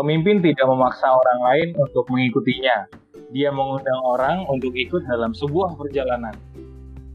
Pemimpin 0.00 0.40
tidak 0.40 0.64
memaksa 0.64 1.12
orang 1.12 1.40
lain 1.44 1.68
untuk 1.76 2.08
mengikutinya. 2.08 2.88
Dia 3.36 3.52
mengundang 3.52 4.00
orang 4.00 4.48
untuk 4.48 4.72
ikut 4.72 5.04
dalam 5.04 5.36
sebuah 5.36 5.76
perjalanan. 5.76 6.32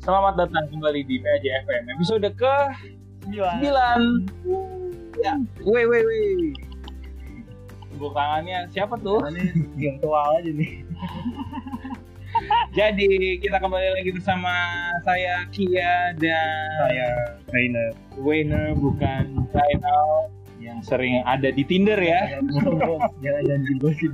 Selamat 0.05 0.37
datang 0.45 0.69
kembali 0.69 1.01
di 1.01 1.17
PAJ 1.17 1.65
FM 1.65 1.83
episode 1.97 2.29
ke 2.37 2.55
9. 3.33 3.65
Ya, 5.17 5.33
weh 5.65 5.85
weh 5.89 6.03
weh. 6.05 6.53
Tepuk 7.89 8.13
tangannya 8.13 8.69
siapa 8.69 9.01
tuh? 9.01 9.17
Ini 9.33 9.65
yang 9.81 9.97
tua 9.97 10.37
aja 10.37 10.51
nih. 10.53 10.85
Jadi 12.77 13.41
kita 13.41 13.57
kembali 13.57 13.97
lagi 13.97 14.13
bersama 14.13 14.53
saya 15.01 15.41
Kia 15.49 16.13
dan 16.21 16.69
Saya 16.85 17.33
trainer. 17.49 17.97
Wayner 18.21 18.77
bukan 18.77 19.41
yang 19.73 19.81
sering 20.85 21.25
ada 21.25 21.49
di 21.49 21.65
Tinder 21.65 21.97
ya. 21.97 22.37
Jangan 23.25 23.43
janji 23.49 23.73
gosip. 23.81 24.11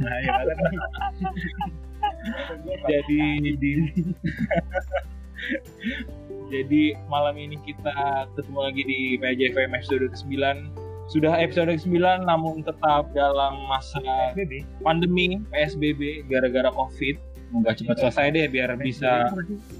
Nah, 0.00 0.16
ya 0.24 0.32
kan. 0.40 0.56
Jadi 2.88 3.20
di 3.60 3.72
Jadi 6.48 6.82
malam 7.08 7.36
ini 7.36 7.56
kita 7.64 8.28
ketemu 8.32 8.58
lagi 8.60 8.82
di 8.84 8.98
PJFM 9.20 9.76
episode 9.76 10.08
ke-9 10.12 10.32
Sudah 11.12 11.36
episode 11.36 11.68
ke-9 11.76 12.24
namun 12.24 12.64
tetap 12.64 13.12
dalam 13.12 13.60
masa 13.68 14.32
BB. 14.32 14.64
pandemi 14.80 15.40
PSBB 15.52 16.24
gara-gara 16.32 16.72
Covid 16.72 17.20
Nggak 17.60 17.84
cepat 17.84 17.96
selesai 18.00 18.26
deh 18.32 18.46
biar 18.48 18.72
bisa 18.80 19.28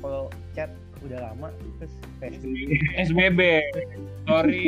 Kalau 0.05 0.29
chat 0.53 0.69
udah 1.05 1.19
lama 1.21 1.49
terus 1.79 1.93
PSBB. 2.21 2.57
SBB 2.97 3.41
Sorry 4.25 4.67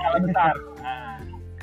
salah 0.00 0.20
besar 0.24 0.54
Nah. 0.82 1.18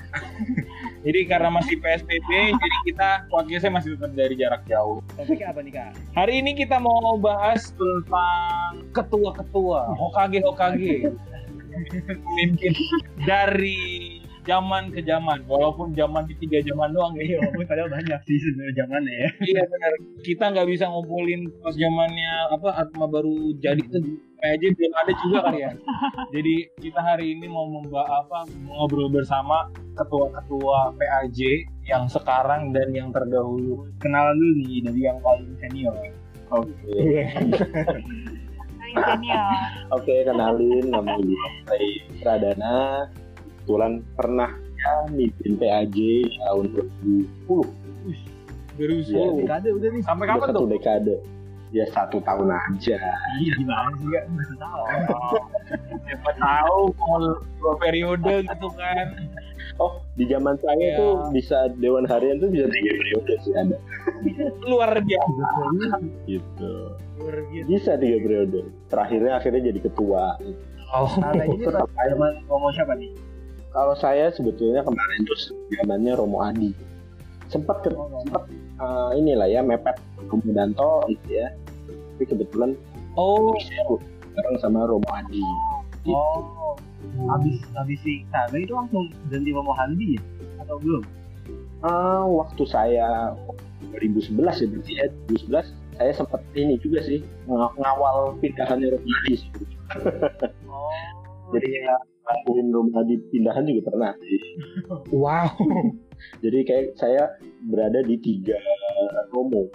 Jadi 1.06 1.20
karena 1.30 1.54
masih 1.54 1.78
PSBB 1.80 2.30
jadi 2.50 2.78
kita 2.90 3.10
podcastnya 3.30 3.72
masih 3.78 3.90
tetap 3.96 4.12
dari 4.18 4.34
jarak 4.36 4.66
jauh 4.66 5.06
Topiknya 5.14 5.54
apa 5.54 5.60
nih 5.62 5.74
kak? 5.78 5.92
Hari 6.18 6.34
ini 6.42 6.52
kita 6.58 6.82
mau 6.82 7.14
bahas 7.16 7.70
tentang 7.78 8.90
ketua-ketua, 8.92 9.96
Hokage 9.96 10.42
Hokage. 10.44 10.98
Pemimpin 12.26 12.74
dari 13.24 14.09
zaman 14.50 14.90
ke 14.90 15.06
zaman, 15.06 15.46
walaupun 15.46 15.94
zaman 15.94 16.26
di 16.26 16.34
tiga 16.42 16.58
zaman 16.66 16.90
doang 16.90 17.14
ya. 17.22 17.24
Iya, 17.30 17.38
walaupun 17.46 17.66
padahal 17.70 17.90
banyak 17.94 18.20
sih 18.26 18.38
sebenarnya 18.42 18.74
zamannya 18.82 19.14
ya. 19.14 19.30
Iya 19.46 19.62
benar. 19.70 19.92
Kita 20.26 20.44
nggak 20.50 20.68
bisa 20.74 20.86
ngumpulin 20.90 21.42
pas 21.62 21.76
zamannya 21.78 22.32
apa 22.58 22.70
Atma 22.82 23.06
baru 23.06 23.54
jadi 23.62 23.78
itu 23.86 24.18
PAJ 24.40 24.64
belum 24.72 24.94
ada 24.96 25.14
juga 25.20 25.38
kali 25.46 25.60
ya. 25.62 25.72
Jadi 26.32 26.56
kita 26.80 27.00
hari 27.04 27.36
ini 27.36 27.46
mau 27.52 27.68
membahas 27.68 28.24
apa 28.26 28.48
ngobrol 28.66 29.12
bersama 29.12 29.68
ketua-ketua 30.00 30.96
PAJ 30.96 31.40
yang 31.86 32.08
sekarang 32.08 32.72
dan 32.72 32.90
yang 32.96 33.12
terdahulu. 33.12 33.86
Kenalan 34.00 34.34
dulu 34.40 34.54
nih 34.64 34.80
dari 34.88 35.02
yang 35.04 35.20
paling 35.20 35.52
senior. 35.60 35.94
Oke. 36.56 36.98
senior. 38.96 39.54
Oke, 39.92 40.16
kenalin 40.24 40.86
nama 40.88 41.20
gue 41.20 41.90
Pradana. 42.24 43.06
Kebetulan 43.70 44.02
pernah 44.18 44.50
ya 44.74 44.94
mimpin 45.14 45.54
PAJ 45.54 45.98
tahun 46.42 46.66
2010. 46.74 47.70
Terus 48.74 49.06
Iya, 49.06 49.30
Dekade 49.38 49.70
udah 49.70 49.90
nih. 49.94 50.02
sampai 50.02 50.26
kapan 50.26 50.42
satu 50.42 50.58
tuh? 50.58 50.68
dekade. 50.68 51.16
Ya 51.70 51.86
satu 51.86 52.18
tahun 52.18 52.50
aja. 52.50 52.98
Iya, 53.38 53.52
gimana 53.54 53.94
sih 53.94 54.10
kak? 54.10 54.24
Nggak 54.26 54.58
tahu. 54.58 54.82
siapa 56.10 56.32
tahu 56.34 56.80
mau 56.98 57.18
dua 57.62 57.74
periode 57.78 58.36
gitu 58.42 58.68
kan 58.74 59.08
Oh, 59.78 60.02
di 60.12 60.26
zaman 60.26 60.58
saya 60.58 60.82
Iya. 60.82 60.98
tuh 60.98 61.14
bisa 61.30 61.58
Dewan 61.78 62.04
Harian 62.04 62.42
tuh 62.42 62.50
bisa 62.50 62.66
tiga 62.66 62.92
periode 62.92 63.34
sih 63.40 63.54
ada. 63.54 63.78
luar 64.66 64.98
biasa 64.98 65.46
Gitu. 66.26 66.74
Luar 67.22 67.38
biasa. 67.46 67.68
Bisa 67.70 67.92
tiga 67.96 68.18
periode. 68.18 68.60
Terakhirnya 68.90 69.38
akhirnya 69.38 69.62
jadi 69.64 69.80
ketua. 69.80 70.42
oh 70.90 71.12
Nah, 71.22 71.38
ini 71.38 71.62
pas 71.64 71.86
zaman 71.86 72.32
ngomong 72.50 72.74
siapa 72.74 72.98
nih? 72.98 73.14
Kalau 73.70 73.94
saya 73.98 74.34
sebetulnya 74.34 74.82
kemarin 74.82 75.20
tuh 75.30 75.38
zamannya 75.78 76.14
Romo 76.18 76.42
Adi. 76.42 76.74
Sempat 77.50 77.82
ke, 77.86 77.90
sempat 77.94 78.44
eh, 78.82 79.10
inilah 79.18 79.48
ya 79.50 79.62
mepet 79.62 79.98
Romo 80.30 80.50
Danto 80.50 81.06
gitu 81.10 81.30
ya. 81.30 81.54
Tapi 82.18 82.24
kebetulan 82.26 82.74
oh 83.16 83.54
seru 83.62 84.02
bareng 84.34 84.58
sama 84.62 84.90
Romo 84.90 85.10
Adi. 85.14 85.42
Gitu. 86.02 86.16
Oh, 86.16 86.74
habis 87.30 87.60
habis 87.76 88.00
si 88.02 88.24
Saga 88.32 88.58
itu 88.58 88.74
langsung 88.74 89.12
ganti 89.30 89.50
Romo 89.54 89.74
Handi 89.76 90.18
ya? 90.18 90.22
Atau 90.66 90.80
belum? 90.82 91.04
Ah, 91.86 92.26
waktu 92.26 92.64
saya 92.68 93.38
2011 93.96 94.36
ya 94.64 94.68
berarti 94.68 94.92
ya 94.98 95.06
2011 95.32 95.72
saya 96.00 96.12
sempat 96.16 96.42
ini 96.56 96.80
juga 96.80 97.04
sih 97.04 97.20
ng- 97.48 97.76
ngawal 97.78 98.34
pindahannya 98.40 98.98
Romo 98.98 99.10
Adi 99.24 99.34
sih. 99.38 99.50
Oh, 100.66 100.90
Jadi 101.54 101.68
ya 101.82 101.98
ngangguin 102.30 102.68
Romo 102.70 102.92
Adi 103.02 103.16
pindahan 103.34 103.66
juga 103.66 103.82
pernah 103.90 104.14
sih. 104.22 104.42
wow 105.10 105.50
Jadi 106.44 106.60
kayak 106.68 106.86
saya 107.00 107.24
berada 107.66 108.06
di 108.06 108.16
tiga 108.22 108.58
Romo. 109.34 109.66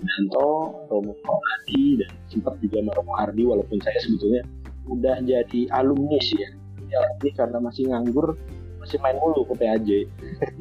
Danto, 0.00 0.72
Romo 0.88 1.12
Adi, 1.60 2.00
dan 2.00 2.10
sempat 2.32 2.56
juga 2.64 2.80
sama 2.80 2.92
Romo 2.96 3.12
Hardi 3.20 3.44
walaupun 3.44 3.78
saya 3.84 4.00
sebetulnya 4.00 4.42
udah 4.88 5.20
jadi 5.22 5.68
alumni 5.76 6.16
sih 6.24 6.40
ya. 6.40 6.50
Ya 6.90 7.30
karena 7.36 7.62
masih 7.62 7.92
nganggur 7.92 8.34
masih 8.80 8.96
main 9.04 9.20
mulu 9.20 9.44
ke 9.44 9.54
PAJ. 9.60 9.88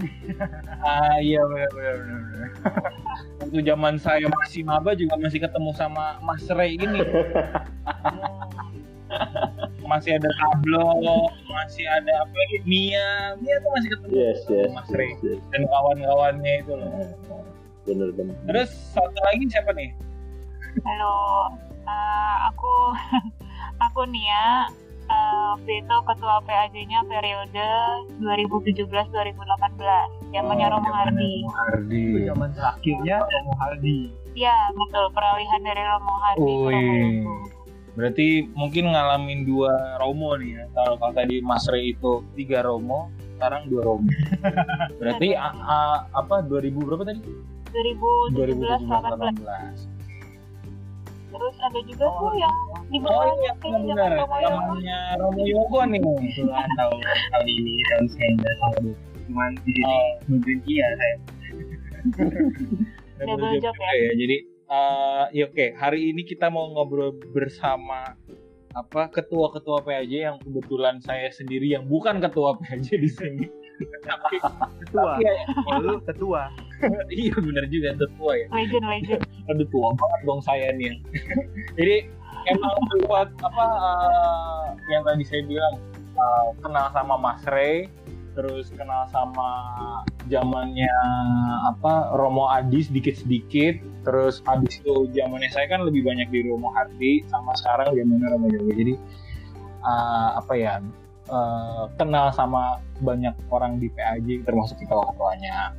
ah 0.85 1.17
iya 1.23 1.39
benar 1.47 1.71
benar 1.71 1.95
benar 1.95 2.19
benar. 2.19 2.49
waktu 3.39 3.59
zaman 3.63 3.95
saya 3.95 4.27
masih 4.27 4.61
maba 4.67 4.91
juga 4.91 5.15
masih 5.15 5.39
ketemu 5.39 5.71
sama 5.71 6.19
Mas 6.19 6.43
Ray 6.51 6.75
ini 6.75 6.99
masih 9.89 10.11
ada 10.13 10.29
Tablo 10.37 10.85
masih 11.49 11.85
ada 11.85 12.11
apa 12.19 12.29
lagi 12.31 12.57
Mia 12.63 13.07
Mia 13.35 13.55
tuh 13.57 13.69
masih 13.73 13.89
ketemu 13.89 14.11
Yes, 14.13 14.39
yes. 14.45 14.67
sama 14.67 14.77
Mas 14.77 14.89
Ray 14.91 15.09
yes, 15.09 15.19
yes. 15.25 15.39
dan 15.49 15.61
kawan-kawannya 15.65 16.53
itu 16.59 16.71
loh 16.71 16.91
Bener 17.81 18.09
bener. 18.13 18.35
terus 18.45 18.69
satu 18.93 19.17
lagi 19.25 19.43
siapa 19.47 19.73
nih 19.73 19.89
Halo, 20.79 21.49
eh, 21.81 22.35
aku 22.45 22.73
aku 23.81 24.01
Nia. 24.05 24.69
Eh, 25.03 25.43
waktu 25.49 25.81
itu 25.81 25.95
ketua 26.05 26.37
PAJ-nya 26.45 27.01
periode 27.03 27.69
2017-2018, 28.21 28.85
zamannya 30.29 30.65
Oh, 30.67 30.71
Romo 30.71 30.91
Hardi. 30.93 31.33
Hardi 31.49 31.99
itu 32.05 32.19
zaman 32.23 32.53
terakhirnya 32.53 33.17
Romo 33.19 33.53
Hardi. 33.57 34.13
Iya, 34.31 34.53
betul. 34.71 35.09
Peralihan 35.09 35.61
dari 35.63 35.81
Romo 35.81 36.13
Hardi 36.21 36.45
ke 36.45 36.61
Romo 36.61 36.69
Wih. 36.69 37.09
Yogo. 37.17 37.33
Berarti 37.91 38.27
mungkin 38.49 38.89
ngalamin 38.89 39.43
dua 39.43 39.71
Romo 39.97 40.35
nih 40.35 40.51
ya. 40.53 40.65
Kalau 40.71 40.95
kalau 40.95 41.13
tadi 41.13 41.39
Mas 41.39 41.65
Ray 41.65 41.91
itu 41.91 42.23
tiga 42.33 42.61
Romo, 42.61 43.07
sekarang 43.35 43.67
dua 43.67 43.81
Romo. 43.83 44.07
Berarti 44.99 45.33
a- 45.33 45.53
a- 45.57 46.03
apa 46.11 46.41
2000 46.41 46.73
berapa 46.79 47.03
tadi? 47.03 47.21
2017-18. 47.69 48.33
2018. 48.33 49.99
Terus 51.29 51.55
ada 51.61 51.79
juga 51.79 52.03
Oh, 52.03 52.17
tuh 52.19 52.33
yang 52.35 52.55
di 52.87 52.97
Oh 52.97 53.05
bawahnya 53.05 53.37
iya, 53.39 53.53
kayaknya 53.55 53.93
benar. 53.93 54.09
zaman 54.09 54.17
Romo 54.17 54.35
Yogo. 54.35 54.57
Namanya 54.59 54.97
Romo 55.15 55.43
Yogo 55.45 55.79
nih. 55.83 55.99
Kebetulan 56.01 56.67
tahun 56.73 56.97
tahun 57.29 57.45
ini 57.47 57.73
tahun 57.85 58.05
saya 58.09 58.31
cuman 59.29 59.51
di 59.55 59.71
sini 59.71 59.85
Oh, 59.85 60.09
nungguin 60.25 60.59
dia 60.63 60.87
saya. 60.91 61.15
Double 63.19 63.59
job 63.59 63.75
ya. 63.75 64.11
Jadi 64.15 64.35
eh 64.69 65.25
ya 65.33 65.49
oke, 65.49 65.65
hari 65.73 66.13
ini 66.13 66.21
kita 66.21 66.53
mau 66.53 66.69
ngobrol 66.69 67.17
bersama 67.33 68.13
apa 68.77 69.09
ketua-ketua 69.09 69.81
PAJ 69.81 70.11
yang 70.29 70.37
kebetulan 70.45 71.01
saya 71.01 71.33
sendiri 71.33 71.73
yang 71.73 71.89
bukan 71.89 72.21
ketua 72.21 72.53
PAJ 72.61 73.01
di 73.01 73.09
sini. 73.09 73.45
Tapi 74.05 74.37
Ketua. 74.85 75.17
iya, 75.23 75.31
Lu 75.79 75.97
ketua. 76.03 76.51
iya 77.09 77.33
benar 77.33 77.65
juga 77.71 77.95
ketua 77.97 78.31
ya. 78.37 78.47
Legend, 78.53 78.85
legend. 78.85 79.21
aduh 79.49 79.67
tua 79.73 79.89
banget 79.97 80.21
dong 80.27 80.41
saya 80.45 80.67
nih 80.75 80.95
jadi 81.79 81.95
emang 82.47 82.77
buat 83.07 83.27
apa 83.41 83.65
eh, 83.83 84.63
yang 84.93 85.03
tadi 85.03 85.23
saya 85.25 85.41
bilang 85.49 85.75
eh, 86.13 86.47
kenal 86.61 86.87
sama 86.93 87.15
Mas 87.17 87.41
Ray 87.49 87.89
terus 88.33 88.69
kenal 88.73 89.05
sama 89.09 89.49
zamannya 90.29 90.91
apa 91.69 92.13
Romo 92.15 92.49
Adi 92.49 92.85
sedikit 92.85 93.15
sedikit 93.17 93.79
terus 94.05 94.41
abis 94.45 94.79
itu 94.81 95.09
zamannya 95.13 95.49
saya 95.49 95.67
kan 95.69 95.85
lebih 95.85 96.05
banyak 96.05 96.27
di 96.29 96.45
Romo 96.47 96.69
Hardi 96.73 97.25
sama 97.29 97.55
sekarang 97.57 97.93
zamannya 97.93 98.27
Romo 98.29 98.47
Yoga 98.49 98.73
jadi 98.73 98.93
eh, 99.83 100.29
apa 100.37 100.53
ya 100.55 100.73
eh, 101.29 101.83
kenal 101.97 102.31
sama 102.35 102.83
banyak 103.01 103.33
orang 103.49 103.81
di 103.81 103.87
PAJ 103.93 104.45
termasuk 104.45 104.79
ketua 104.81 105.09
ketuanya 105.13 105.73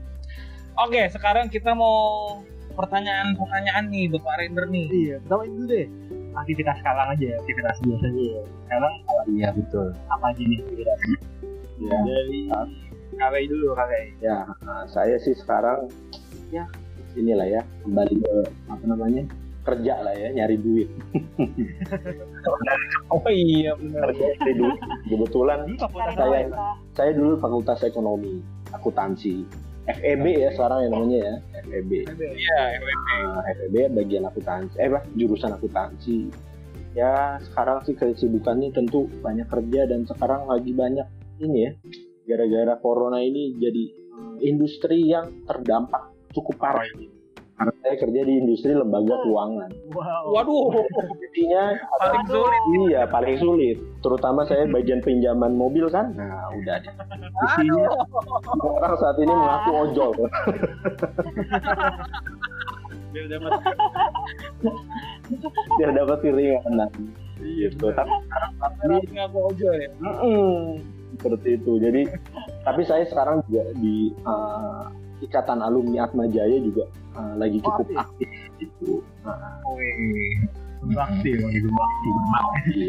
oke 0.81 1.03
sekarang 1.12 1.46
kita 1.53 1.76
mau 1.76 2.41
pertanyaan-pertanyaan 2.81 3.85
nih 3.91 4.08
Bapak 4.17 4.35
Render 4.41 4.64
nih. 4.70 4.87
Iya, 4.88 5.17
tawain 5.29 5.53
dulu 5.53 5.67
deh. 5.69 5.87
Aktivitas 6.32 6.79
sekarang 6.81 7.06
aja, 7.12 7.29
aktivitas 7.43 7.76
biasa 7.82 8.06
aja. 8.08 8.29
Sekarang 8.64 8.94
Iya 9.29 9.49
betul. 9.53 9.87
apa 10.08 10.25
aja 10.31 10.43
nih 10.46 10.58
aktivitas? 10.62 10.99
Ya. 11.81 11.99
Dari 13.11 13.44
dulu 13.49 13.73
KWI. 13.75 14.23
Ya, 14.23 14.44
nah, 14.65 14.85
saya 14.88 15.17
sih 15.21 15.35
sekarang 15.35 15.88
ya 16.53 16.65
inilah 17.19 17.47
ya 17.49 17.62
kembali 17.82 18.15
ke 18.23 18.35
apa 18.71 18.85
namanya 18.87 19.27
kerja 19.61 20.00
lah 20.00 20.15
ya 20.15 20.29
nyari 20.32 20.56
duit. 20.56 20.88
Oh 23.12 23.21
iya 23.29 23.77
benar. 23.77 24.09
Nyari 24.15 24.55
duit. 24.56 24.79
Kebetulan 25.11 25.61
saya- 26.17 26.49
ya? 26.49 26.73
saya 26.97 27.11
dulu 27.12 27.37
fakultas 27.37 27.85
ekonomi 27.85 28.41
akuntansi 28.73 29.44
FEB 29.91 30.25
ya 30.38 30.49
sekarang 30.55 30.87
yang 30.87 30.93
namanya 30.97 31.19
ya 31.21 31.35
FEB. 31.67 31.91
Iya, 32.17 32.61
FWP. 32.81 33.09
Nah, 33.21 33.43
FEB 33.59 33.75
bagian 33.93 34.25
akuntansi 34.25 34.75
eh 34.79 34.88
apa 34.88 35.05
jurusan 35.19 35.53
akuntansi. 35.53 36.31
Ya 36.94 37.37
sekarang 37.50 37.85
sih 37.85 37.94
kesibukannya 37.99 38.73
tentu 38.73 39.11
banyak 39.21 39.47
kerja 39.50 39.91
dan 39.91 40.06
sekarang 40.06 40.47
lagi 40.49 40.73
banyak 40.73 41.05
ini 41.41 41.59
ya 41.67 41.73
gara-gara 42.29 42.79
corona 42.79 43.19
ini 43.19 43.57
jadi 43.59 43.85
eh, 43.91 44.37
industri 44.47 45.09
yang 45.09 45.45
terdampak 45.49 46.13
cukup 46.31 46.57
parah 46.61 46.87
ini. 46.97 47.11
Karena 47.61 47.77
saya 47.85 47.97
kerja 48.01 48.21
di 48.25 48.41
industri 48.41 48.73
lembaga 48.73 49.21
keuangan. 49.21 49.69
Wow. 49.93 50.33
Waduh, 50.33 50.81
Intinya 51.21 51.77
paling 52.01 52.25
sulit. 52.25 52.63
Iya, 52.89 53.03
paling 53.05 53.37
sulit. 53.37 53.77
Terutama 54.01 54.49
saya 54.49 54.65
bagian 54.65 55.05
pinjaman 55.05 55.61
mobil 55.61 55.85
kan. 55.93 56.09
Nah, 56.17 56.49
udah 56.57 56.81
deh. 56.81 56.89
Isinya 57.53 57.85
orang 58.65 58.97
saat 58.97 59.17
ini 59.21 59.29
mengaku 59.29 59.71
ojol. 59.77 60.11
Biar 63.13 63.27
dapat 63.29 63.53
Biar 65.77 65.91
dapat 65.93 66.19
keringanan. 66.25 66.91
Gitu. 67.45 67.87
Tapi 67.93 68.83
ini 68.89 69.21
ngaku 69.21 69.39
ojol 69.53 69.75
ya. 69.77 69.91
mm, 70.01 70.65
seperti 71.20 71.49
itu. 71.55 71.72
Jadi, 71.76 72.02
tapi 72.64 72.82
saya 72.82 73.05
sekarang 73.05 73.44
juga 73.44 73.69
di 73.76 74.11
eh, 74.17 74.82
Ikatan 75.20 75.61
Alumni 75.61 76.00
Atma 76.00 76.25
Jaya 76.26 76.56
juga 76.58 76.88
eh, 77.14 77.34
lagi 77.37 77.61
cukup 77.61 77.87
Oh, 77.87 78.00
aktif 78.00 78.28
gitu. 78.56 78.90
Nah. 79.22 79.61
Bakti, 80.81 81.37
itu 81.37 81.69
bakti. 81.76 82.84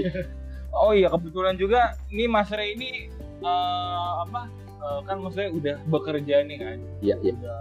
Oh 0.71 0.95
iya 0.95 1.11
kebetulan 1.11 1.59
juga 1.59 1.99
ini 2.07 2.23
Mas 2.25 2.47
Rey 2.47 2.71
ini 2.73 3.11
eh, 3.43 4.11
apa 4.23 4.47
eh, 4.63 4.99
kan 5.03 5.19
maksudnya 5.19 5.51
udah 5.51 5.75
bekerja 5.85 6.35
nih 6.47 6.57
kan, 6.57 6.77
Iya, 7.03 7.15
iya. 7.19 7.33
udah, 7.35 7.59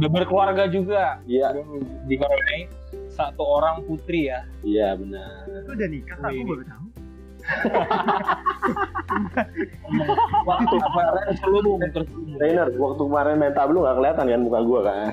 udah 0.00 0.08
berkeluarga 0.08 0.64
juga. 0.66 1.20
Iya, 1.28 1.52
Dikaruniai 2.08 2.72
satu 3.12 3.44
orang 3.44 3.84
putri 3.84 4.28
ya. 4.28 4.48
iya 4.60 4.92
benar. 4.92 5.44
Itu 5.44 5.72
udah 5.72 5.88
nikah, 5.88 6.16
aku 6.20 6.40
baru 6.44 6.64
tahu. 6.64 6.84
Waktu 10.46 10.76
seluruh 11.38 11.78
terselubung. 11.94 12.36
Trainer, 12.36 12.68
waktu 12.74 13.02
kemarin 13.06 13.38
main 13.40 13.54
tablo 13.54 13.86
nggak 13.86 13.96
kelihatan 13.96 14.24
kan 14.28 14.40
muka 14.42 14.60
gua 14.66 14.80
kan? 14.84 15.10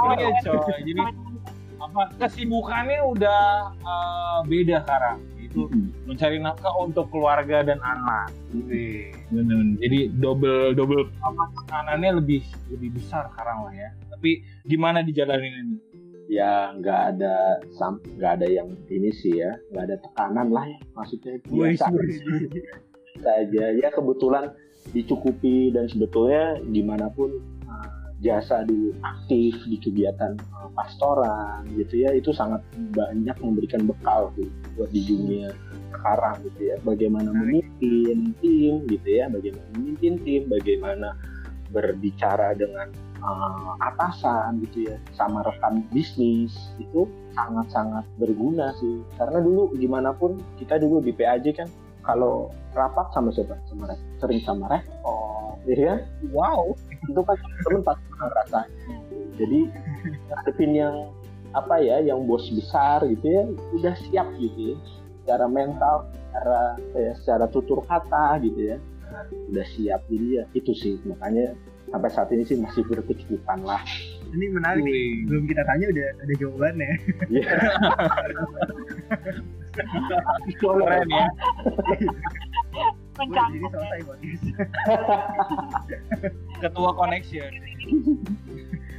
Oh 0.00 0.12
iya 0.18 0.30
coy, 0.42 0.78
jadi 0.82 1.02
apa 1.82 2.02
kesibukannya 2.18 2.98
udah 3.12 3.42
eh, 3.76 4.38
beda 4.48 4.82
sekarang. 4.82 5.18
Itu 5.42 5.68
mencari 6.08 6.40
nafkah 6.40 6.72
untuk 6.80 7.12
keluarga 7.12 7.60
dan 7.60 7.78
anak. 7.84 8.32
Bener. 8.56 9.76
Jadi 9.84 10.08
double 10.16 10.72
double 10.72 11.12
apa 11.20 11.42
tekanannya 11.60 12.24
lebih 12.24 12.42
lebih 12.72 12.96
besar 12.96 13.28
sekarang 13.36 13.68
lah 13.68 13.74
ya. 13.76 13.92
Tapi 14.16 14.40
gimana 14.64 15.04
dijalanin 15.04 15.52
ini? 15.52 15.76
Ya 16.32 16.72
nggak 16.80 17.00
ada 17.12 17.60
nggak 18.16 18.32
ada 18.40 18.48
yang 18.48 18.72
ini 18.88 19.12
sih 19.12 19.36
ya 19.36 19.52
nggak 19.68 19.84
ada 19.84 19.96
tekanan 20.00 20.48
lah 20.48 20.64
ya 20.64 20.80
maksudnya 20.96 21.36
biasa 21.44 21.92
biasa 21.92 23.30
aja. 23.44 23.64
Ya 23.76 23.88
kebetulan 23.92 24.56
dicukupi 24.96 25.70
dan 25.76 25.86
sebetulnya 25.92 26.56
di 26.64 26.80
mana 26.80 27.12
pun 27.12 27.36
uh, 27.68 28.16
jasa 28.24 28.64
dulu 28.64 28.96
aktif 29.04 29.60
di 29.68 29.76
kegiatan 29.76 30.40
uh, 30.56 30.72
pastoran 30.72 31.68
gitu 31.76 32.08
ya 32.08 32.16
itu 32.16 32.32
sangat 32.32 32.64
banyak 32.96 33.36
memberikan 33.44 33.84
bekal 33.84 34.32
tuh 34.32 34.48
buat 34.74 34.88
di 34.88 35.04
dunia 35.04 35.52
sekarang 35.92 36.40
gitu 36.48 36.72
ya. 36.72 36.76
Bagaimana 36.80 37.28
memimpin 37.30 38.32
tim 38.40 38.74
gitu 38.88 39.08
ya 39.12 39.28
bagaimana 39.28 39.68
memimpin 39.76 40.16
tim 40.24 40.48
bagaimana 40.48 41.12
berbicara 41.70 42.56
dengan 42.56 42.88
uh, 43.22 43.72
atasan 43.80 44.60
gitu 44.68 44.90
ya 44.92 44.96
sama 45.16 45.46
rekan 45.46 45.86
bisnis 45.94 46.52
itu 46.76 47.08
sangat-sangat 47.32 48.04
berguna 48.18 48.74
sih. 48.78 49.00
Karena 49.16 49.40
dulu 49.40 49.72
gimana 49.78 50.12
pun 50.12 50.36
kita 50.60 50.76
dulu 50.82 51.00
di 51.00 51.14
PAJ 51.14 51.56
kan 51.56 51.68
kalau 52.02 52.50
rapat 52.74 53.08
sama 53.14 53.30
siapa? 53.30 53.56
Sama 53.70 53.88
Rek- 53.88 54.06
sering 54.18 54.42
sama 54.42 54.66
rektor 54.68 55.56
ya 55.66 55.96
kan? 55.96 56.00
Wow. 56.34 56.74
itu 57.02 57.18
kan 57.18 57.34
temen 57.66 57.82
pasti 57.82 58.06
ngerasain 58.14 58.70
jadi 59.36 59.60
ngadepin 60.28 60.72
yang 60.76 60.94
apa 61.52 61.80
ya 61.80 62.00
yang 62.00 62.24
bos 62.24 62.48
besar 62.52 63.04
gitu 63.04 63.26
ya 63.26 63.42
udah 63.76 63.94
siap 64.08 64.26
gitu 64.40 64.74
ya. 64.74 64.76
Secara 65.22 65.46
mental 65.46 66.10
secara 66.10 66.62
ya, 66.96 67.12
secara 67.20 67.44
tutur 67.48 67.84
kata 67.84 68.40
gitu 68.42 68.74
ya. 68.74 68.76
Udah 69.52 69.66
siap 69.76 70.00
jadi 70.08 70.26
ya 70.40 70.44
itu 70.56 70.72
sih. 70.72 70.96
Makanya 71.04 71.52
sampai 71.92 72.08
saat 72.08 72.28
ini 72.28 72.42
sih 72.42 72.56
masih 72.56 72.82
berkecukupan 72.84 73.60
lah 73.62 73.80
Ini 74.32 74.46
menarik. 74.48 74.80
nih. 74.80 74.90
Wih. 74.90 75.28
Belum 75.28 75.44
kita 75.44 75.60
tanya 75.62 75.86
udah 75.86 76.08
ada 76.18 76.34
jawabannya. 76.34 76.90
Iya. 77.28 77.52
Keren 80.58 81.08
ya. 81.08 81.26
Jadi 83.12 83.28
ya. 83.54 83.68
selesai 83.68 84.00
podcast. 84.02 84.42
Ketua 86.58 86.90
connection. 86.92 87.50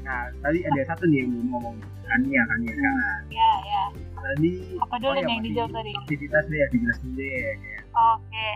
Nah, 0.03 0.21
tadi 0.39 0.59
ada 0.61 0.81
satu 0.85 1.03
nih 1.07 1.23
yang 1.23 1.29
belum 1.31 1.47
ngomong. 1.49 1.75
Kania, 2.03 2.41
Kania. 2.45 2.73
Kan. 2.75 3.21
Ya, 3.31 3.51
ya. 3.63 3.83
Tadi 4.13 4.51
Apa 4.77 4.95
dulu 4.97 5.09
Oh, 5.09 5.15
iya, 5.15 5.23
nih 5.23 5.33
yang 5.33 5.43
dijawab 5.43 5.71
tadi? 5.73 5.91
aktivitas 5.97 6.43
deh, 6.45 6.61
aktivitas 6.61 6.97
dulu 7.01 7.13
deh. 7.17 7.53
Oke. 7.89 8.49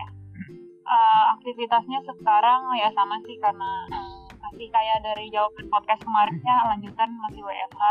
Eh, 0.88 1.24
aktivitasnya 1.34 2.00
sekarang 2.06 2.62
ya 2.78 2.88
sama 2.94 3.16
sih 3.24 3.36
karena 3.38 3.72
eh, 3.90 4.08
masih 4.48 4.68
kayak 4.72 4.98
dari 5.04 5.28
jawaban 5.28 5.68
podcast 5.68 6.02
kemarinnya 6.08 6.56
lanjutan 6.72 7.10
masih 7.28 7.42
WFH. 7.44 7.84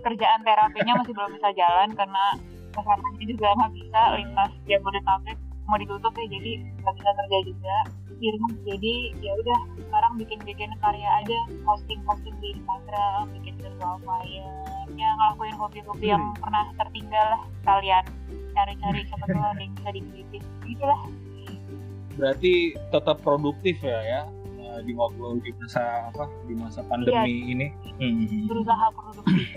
Kerjaan 0.00 0.40
terapinya 0.42 0.92
masih 0.98 1.12
belum 1.14 1.30
bisa 1.38 1.48
jalan 1.54 1.88
karena 1.94 2.24
ke 2.70 2.80
sananya 2.82 3.24
juga 3.26 3.48
nggak 3.54 3.72
bisa 3.78 4.00
lintas 4.18 4.50
Jabodetabek 4.66 5.38
mau 5.70 5.78
ditutup 5.78 6.10
ya 6.18 6.26
jadi 6.34 6.52
nggak 6.82 6.94
bisa 6.98 7.10
kerja 7.14 7.38
juga. 7.46 7.76
Di 8.20 8.26
rumah 8.36 8.52
jadi 8.66 8.94
ya 9.22 9.32
udah 9.38 9.60
sekarang 9.86 10.12
bikin-bikin 10.18 10.70
karya 10.82 11.10
aja 11.22 11.38
posting-posting 11.62 12.36
di 12.42 12.58
Instagram 12.58 13.30
bikin 13.38 13.54
virtual 13.62 13.96
flyer 14.02 14.86
ya 14.98 15.08
ngelakuin 15.14 15.56
hobi-hobi 15.56 16.06
yang 16.10 16.34
pernah 16.42 16.66
tertinggal 16.74 17.38
lah 17.38 17.42
kalian 17.62 18.04
cari-cari 18.50 19.00
siapa 19.06 19.24
tahu 19.30 19.46
ada 19.46 19.62
yang 19.62 19.72
bisa 19.78 19.90
dibikin. 19.94 20.42
Gitulah 20.66 21.00
Berarti 22.18 22.76
tetap 22.90 23.16
produktif 23.22 23.78
ya 23.80 24.00
ya 24.02 24.22
di 24.80 24.92
waktu 24.92 25.22
di 25.40 25.50
masa 25.54 25.82
apa 26.08 26.24
di 26.44 26.54
masa 26.54 26.80
pandemi 26.84 27.34
ini. 27.48 27.66
Hmm. 27.96 28.46
berusaha 28.48 28.86
produktif 28.92 29.48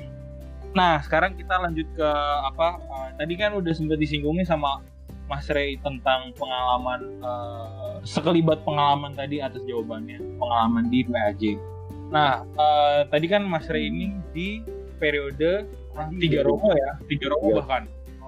Nah, 0.74 0.98
sekarang 1.00 1.38
kita 1.38 1.53
lanjut 1.62 1.86
ke 1.94 2.10
apa? 2.44 2.82
eh, 2.82 3.10
tadi 3.13 3.34
kan 3.38 3.53
udah 3.53 3.70
sempat 3.72 4.01
disinggungin 4.01 4.42
sama 4.42 4.82
Mas 5.24 5.46
Rey 5.46 5.77
tentang 5.77 6.34
pengalaman 6.34 7.22
eh, 7.22 7.96
sekelibat 8.01 8.65
pengalaman 8.65 9.13
tadi 9.13 9.38
atas 9.38 9.62
jawabannya, 9.63 10.18
pengalaman 10.36 10.89
di 10.89 11.06
PAJ. 11.06 11.62
Nah, 12.10 12.42
eh, 12.44 13.01
tadi 13.06 13.25
kan 13.30 13.46
Mas 13.46 13.70
Rey 13.70 13.86
ini 13.86 14.18
di 14.34 14.65
periode 14.98 15.70
tiga 16.18 16.42
romo 16.42 16.74
ya, 16.74 16.98
tiga 17.06 17.30
romo 17.30 17.48
Iya. 17.48 17.56
bahkan. 17.62 17.84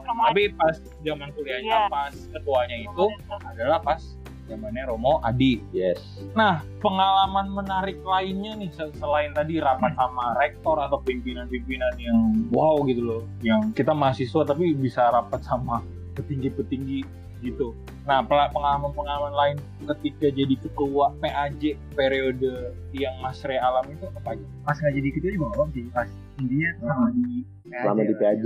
Tapi 0.05 0.53
pas 0.53 0.77
zaman 1.01 1.33
kuliahnya, 1.33 1.77
Iya. 1.81 1.89
pas 1.89 2.13
ketuanya 2.29 2.77
itu 2.77 3.05
adalah 3.41 3.81
pas 3.81 4.01
zamannya 4.45 4.83
Romo 4.87 5.19
Adi. 5.21 5.61
yes 5.73 5.99
Nah, 6.37 6.61
pengalaman 6.79 7.49
menarik 7.49 7.97
lainnya 8.05 8.53
nih 8.57 8.69
se- 8.73 8.93
selain 8.97 9.33
tadi 9.33 9.57
rapat 9.57 9.97
sama 9.97 10.37
rektor 10.37 10.77
atau 10.77 11.01
pimpinan-pimpinan 11.01 11.93
yang 11.97 12.19
wow 12.53 12.79
gitu 12.85 13.01
loh, 13.01 13.21
yang 13.41 13.73
kita 13.73 13.91
mahasiswa 13.91 14.45
tapi 14.45 14.71
bisa 14.77 15.09
rapat 15.09 15.41
sama 15.41 15.81
petinggi-petinggi 16.15 17.24
gitu. 17.45 17.77
Nah, 18.05 18.21
pengalaman-pengalaman 18.25 19.33
lain 19.33 19.57
ketika 19.95 20.29
jadi 20.29 20.55
ketua 20.61 21.13
PAJ 21.21 21.77
periode 21.97 22.73
yang 22.93 23.13
Mas 23.21 23.41
Re 23.45 23.57
alami 23.57 23.97
itu 23.97 24.05
apa 24.09 24.37
aja? 24.37 24.45
Pas 24.61 24.77
nggak 24.77 24.93
jadi 24.93 25.09
ketua 25.13 25.29
juga 25.33 25.45
nggak 25.45 25.57
apa-apa 25.57 25.73
sih. 25.73 25.85
Pas 25.89 26.09
intinya 26.41 26.69
sama 26.81 27.07
di 27.13 27.25
selama 27.65 28.01
di 28.05 28.15
PAJ 28.17 28.41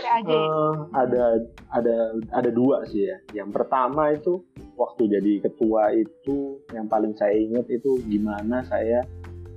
PAJ 0.00 0.28
Eh, 0.32 0.74
ada 0.96 1.24
ada 1.76 1.96
ada 2.32 2.50
dua 2.52 2.88
sih 2.88 3.04
ya. 3.04 3.16
Yang 3.36 3.50
pertama 3.52 4.16
itu 4.16 4.40
waktu 4.80 5.02
jadi 5.12 5.32
ketua 5.44 5.92
itu 5.92 6.60
yang 6.72 6.88
paling 6.88 7.12
saya 7.16 7.36
ingat 7.36 7.68
itu 7.68 8.00
gimana 8.08 8.64
saya 8.64 9.04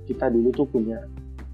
kita 0.04 0.28
dulu 0.28 0.52
tuh 0.52 0.66
punya 0.68 1.00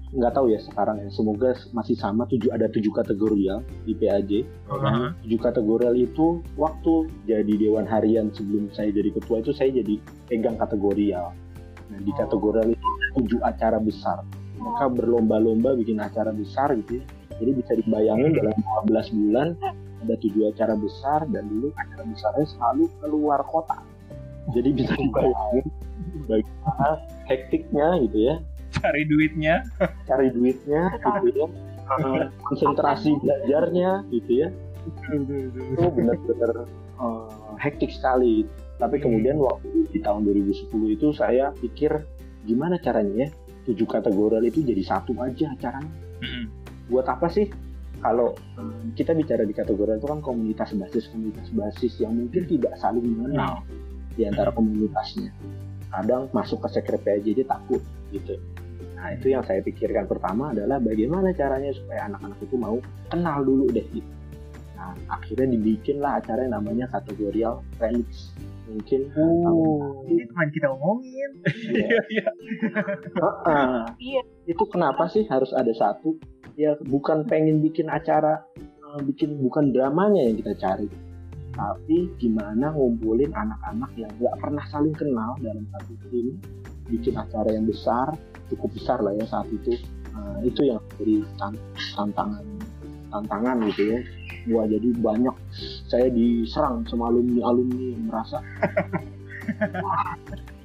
nggak 0.07 0.33
tahu 0.39 0.47
ya 0.55 0.59
sekarang 0.63 1.03
ya. 1.03 1.09
Semoga 1.11 1.51
masih 1.75 1.99
sama 1.99 2.23
tujuh 2.31 2.47
ada 2.55 2.71
tujuh 2.71 2.91
kategorial 2.95 3.59
di 3.83 3.91
PAJ 3.91 4.31
Heeh. 4.47 5.07
tujuh 5.27 5.39
kategorial 5.43 5.95
itu 5.99 6.39
waktu 6.55 7.11
jadi 7.27 7.53
dewan 7.59 7.83
harian 7.83 8.31
sebelum 8.31 8.71
saya 8.71 8.91
jadi 8.95 9.11
ketua 9.11 9.43
itu 9.43 9.51
saya 9.51 9.71
jadi 9.75 9.99
pegang 10.31 10.55
kategorial 10.55 11.35
nah 11.87 11.99
di 12.03 12.11
Oh. 12.11 12.17
kategorial 12.19 12.67
itu 12.71 12.87
tujuh 13.19 13.39
acara 13.43 13.79
besar. 13.79 14.23
Maka 14.59 14.89
berlomba-lomba 14.91 15.75
bikin 15.75 15.99
acara 15.99 16.31
besar 16.35 16.75
gitu 16.83 16.99
ya. 16.99 17.05
Jadi 17.37 17.51
bisa 17.63 17.71
dibayangin 17.77 18.31
dalam 18.33 18.55
12 18.89 19.11
bulan 19.13 19.47
ada 20.03 20.15
tujuh 20.19 20.49
acara 20.49 20.73
besar 20.75 21.23
dan 21.31 21.47
dulu 21.47 21.69
acara 21.75 22.03
besarnya 22.07 22.45
selalu 22.49 22.83
keluar 22.99 23.39
kota. 23.47 23.77
Jadi 24.51 24.69
bisa 24.71 24.93
dibayangin 24.97 25.65
bagaimana 26.27 26.89
hektiknya 27.27 27.87
gitu 28.07 28.19
ya 28.19 28.35
Cari 28.81 29.03
duitnya. 29.05 29.55
cari 30.07 30.27
duitnya 30.33 30.81
gitu 31.25 31.37
ya. 31.45 31.49
Eh, 31.87 32.27
konsentrasi 32.43 33.09
belajarnya 33.23 33.91
gitu 34.11 34.31
ya. 34.45 34.49
Itu 34.87 35.87
benar-benar 35.95 36.67
eh, 36.99 37.29
hektik 37.63 37.91
sekali. 37.95 38.43
Tapi 38.77 39.01
kemudian 39.01 39.41
waktu 39.41 39.89
di 39.89 39.99
tahun 40.03 40.27
2010 40.27 40.69
itu 40.93 41.07
saya 41.15 41.49
pikir 41.57 41.97
gimana 42.45 42.77
caranya 42.79 43.27
ya 43.27 43.29
tujuh 43.67 43.83
kategorial 43.83 44.39
itu 44.47 44.63
jadi 44.63 44.79
satu 44.79 45.11
aja 45.19 45.51
acaranya 45.51 45.91
Mm-mm. 46.23 46.47
buat 46.87 47.03
apa 47.07 47.27
sih? 47.27 47.51
Kalau 47.99 48.37
eh, 48.59 48.81
kita 48.95 49.11
bicara 49.17 49.43
di 49.43 49.55
kategorial 49.55 49.99
itu 49.99 50.07
kan 50.07 50.21
komunitas 50.23 50.71
basis 50.77 51.11
komunitas 51.11 51.49
basis 51.51 51.99
yang 51.99 52.15
mungkin 52.15 52.47
tidak 52.47 52.77
saling 52.79 53.03
mengenal 53.03 53.63
di 54.15 54.23
antara 54.23 54.53
komunitasnya. 54.55 55.33
Kadang 55.87 56.27
masuk 56.35 56.67
ke 56.67 56.79
sekret 56.79 57.01
PAJ 57.03 57.31
aja 57.31 57.45
takut 57.57 57.79
gitu 58.11 58.39
nah 58.97 59.13
itu 59.13 59.29
yang 59.29 59.45
saya 59.45 59.61
pikirkan 59.61 60.09
pertama 60.09 60.49
adalah 60.57 60.81
bagaimana 60.81 61.29
caranya 61.37 61.69
supaya 61.69 62.09
anak-anak 62.09 62.39
itu 62.41 62.55
mau 62.57 62.81
kenal 63.13 63.45
dulu 63.45 63.69
deh 63.69 63.85
gitu 63.93 64.11
nah 64.73 64.93
akhirnya 65.09 65.53
dibikinlah 65.53 66.17
acara 66.21 66.49
yang 66.49 66.57
namanya 66.57 66.85
kategorial 66.89 67.61
remix 67.77 68.33
mungkin 68.67 69.07
Oh, 69.15 70.03
ini 70.11 70.27
teman 70.27 70.51
kita 70.51 70.67
omongin. 70.75 71.31
Iya, 71.71 71.99
iya. 72.11 72.27
Heeh. 73.15 73.79
Iya. 73.95 74.21
itu 74.43 74.63
kenapa 74.67 75.07
sih 75.07 75.23
harus 75.31 75.55
ada 75.55 75.71
satu 75.71 76.19
ya 76.59 76.75
bukan 76.83 77.23
pengen 77.29 77.63
bikin 77.63 77.87
acara 77.87 78.43
eh, 78.57 79.01
bikin 79.07 79.39
bukan 79.39 79.71
dramanya 79.71 80.25
yang 80.25 80.35
kita 80.35 80.53
cari 80.59 80.89
tapi 81.57 82.13
gimana 82.21 82.69
ngumpulin 82.69 83.33
anak-anak 83.33 83.91
yang 83.97 84.11
nggak 84.21 84.35
pernah 84.37 84.65
saling 84.69 84.93
kenal 84.93 85.33
dalam 85.41 85.65
satu 85.73 85.93
tim 86.13 86.37
bikin 86.87 87.15
acara 87.19 87.49
yang 87.51 87.67
besar 87.67 88.15
cukup 88.47 88.69
besar 88.75 88.97
lah 89.03 89.13
ya 89.15 89.25
saat 89.27 89.47
itu. 89.51 89.75
Eh, 90.17 90.49
itu 90.49 90.61
yang 90.65 90.81
jadi 90.97 91.23
tan- 91.37 91.63
tantangan 91.93 92.45
tantangan 93.11 93.57
gitu 93.71 93.95
ya. 93.95 93.99
Wah 94.47 94.63
jadi 94.63 94.89
banyak 95.03 95.35
saya 95.91 96.07
diserang 96.07 96.87
sama 96.87 97.11
alumni 97.11 97.43
alumni 97.43 97.85
yang 97.91 98.03
merasa 98.07 98.39
"Wah, 99.83 100.15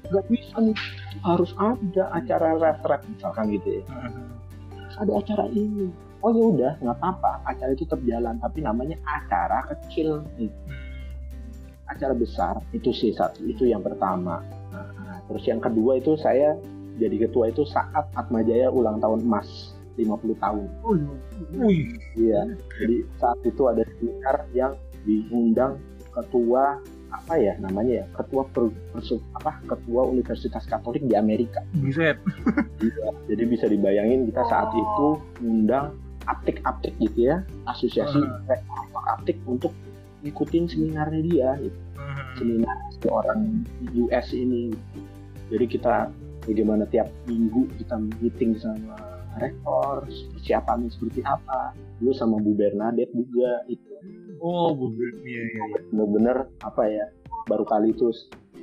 nggak 0.07 0.27
bisa 0.31 0.57
nih 0.63 0.77
harus 1.27 1.51
ada 1.59 2.05
acara 2.15 2.59
retret 2.59 3.03
misalkan 3.11 3.51
gitu 3.59 3.83
ya. 3.83 3.85
Ada 5.03 5.13
acara 5.19 5.47
ini. 5.51 5.91
Oh 6.23 6.31
ya 6.31 6.45
udah 6.55 6.73
nggak 6.79 6.97
apa-apa 7.03 7.43
acara 7.51 7.75
itu 7.75 7.83
tetap 7.83 7.99
jalan 8.07 8.39
tapi 8.39 8.63
namanya 8.63 8.95
acara 9.03 9.67
kecil 9.75 10.23
nih. 10.39 10.51
Acara 11.91 12.15
besar 12.15 12.63
itu 12.71 12.95
sih 12.95 13.11
satu 13.11 13.43
itu 13.43 13.67
yang 13.67 13.83
pertama 13.83 14.39
terus 15.33 15.45
yang 15.45 15.59
kedua 15.59 15.97
itu 15.97 16.13
saya 16.15 16.53
jadi 16.95 17.25
ketua 17.25 17.49
itu 17.49 17.65
saat 17.65 18.05
Atmajaya 18.13 18.69
ulang 18.69 19.01
tahun 19.01 19.25
emas 19.25 19.73
50 19.95 20.13
tahun 20.39 20.69
Oh, 20.85 20.97
Wih. 21.59 21.97
iya 22.15 22.45
jadi 22.77 22.97
saat 23.17 23.41
itu 23.43 23.63
ada 23.65 23.81
seminar 23.91 24.37
yang 24.53 24.73
diundang 25.03 25.81
ketua 26.11 26.77
apa 27.09 27.35
ya 27.37 27.57
namanya 27.59 28.01
ya 28.01 28.07
ketua 28.15 28.45
per, 28.47 28.69
persu- 28.91 29.21
apa 29.35 29.61
ketua 29.67 30.05
Universitas 30.07 30.65
Katolik 30.65 31.05
di 31.05 31.13
Amerika 31.13 31.61
Buset. 31.75 32.17
Iya, 32.81 33.09
jadi 33.29 33.43
bisa 33.45 33.69
dibayangin 33.69 34.29
kita 34.29 34.45
saat 34.47 34.73
Oh. 34.73 34.81
itu 34.81 35.09
undang 35.45 35.93
aptik-aptik 36.25 36.97
gitu 36.99 37.29
ya, 37.29 37.45
asosiasi 37.67 38.17
rektor 38.47 38.81
aptik 39.11 39.37
untuk 39.45 39.75
ngikutin 40.23 40.65
seminarnya 40.67 41.21
dia, 41.21 41.49
gitu. 41.59 41.79
seminar 42.35 42.77
si 42.93 43.07
orang 43.07 43.41
US 43.99 44.29
ini. 44.33 44.73
Jadi 45.53 45.65
kita 45.69 46.09
bagaimana 46.49 46.89
tiap 46.89 47.13
minggu 47.29 47.69
kita 47.77 48.01
meeting 48.25 48.57
sama 48.57 48.97
rektor, 49.37 50.09
persiapannya 50.09 50.89
seperti 50.89 51.21
apa, 51.25 51.77
dulu 52.01 52.13
sama 52.17 52.37
Bu 52.41 52.57
Bernadette 52.57 53.13
juga 53.13 53.65
itu. 53.69 53.93
Oh, 54.41 54.73
bu. 54.73 54.93
Iya, 54.93 55.13
iya. 55.25 55.43
iya. 55.45 55.79
Bener-bener 55.93 56.37
apa 56.65 56.83
ya, 56.89 57.05
baru 57.49 57.65
kali 57.69 57.93
itu 57.93 58.13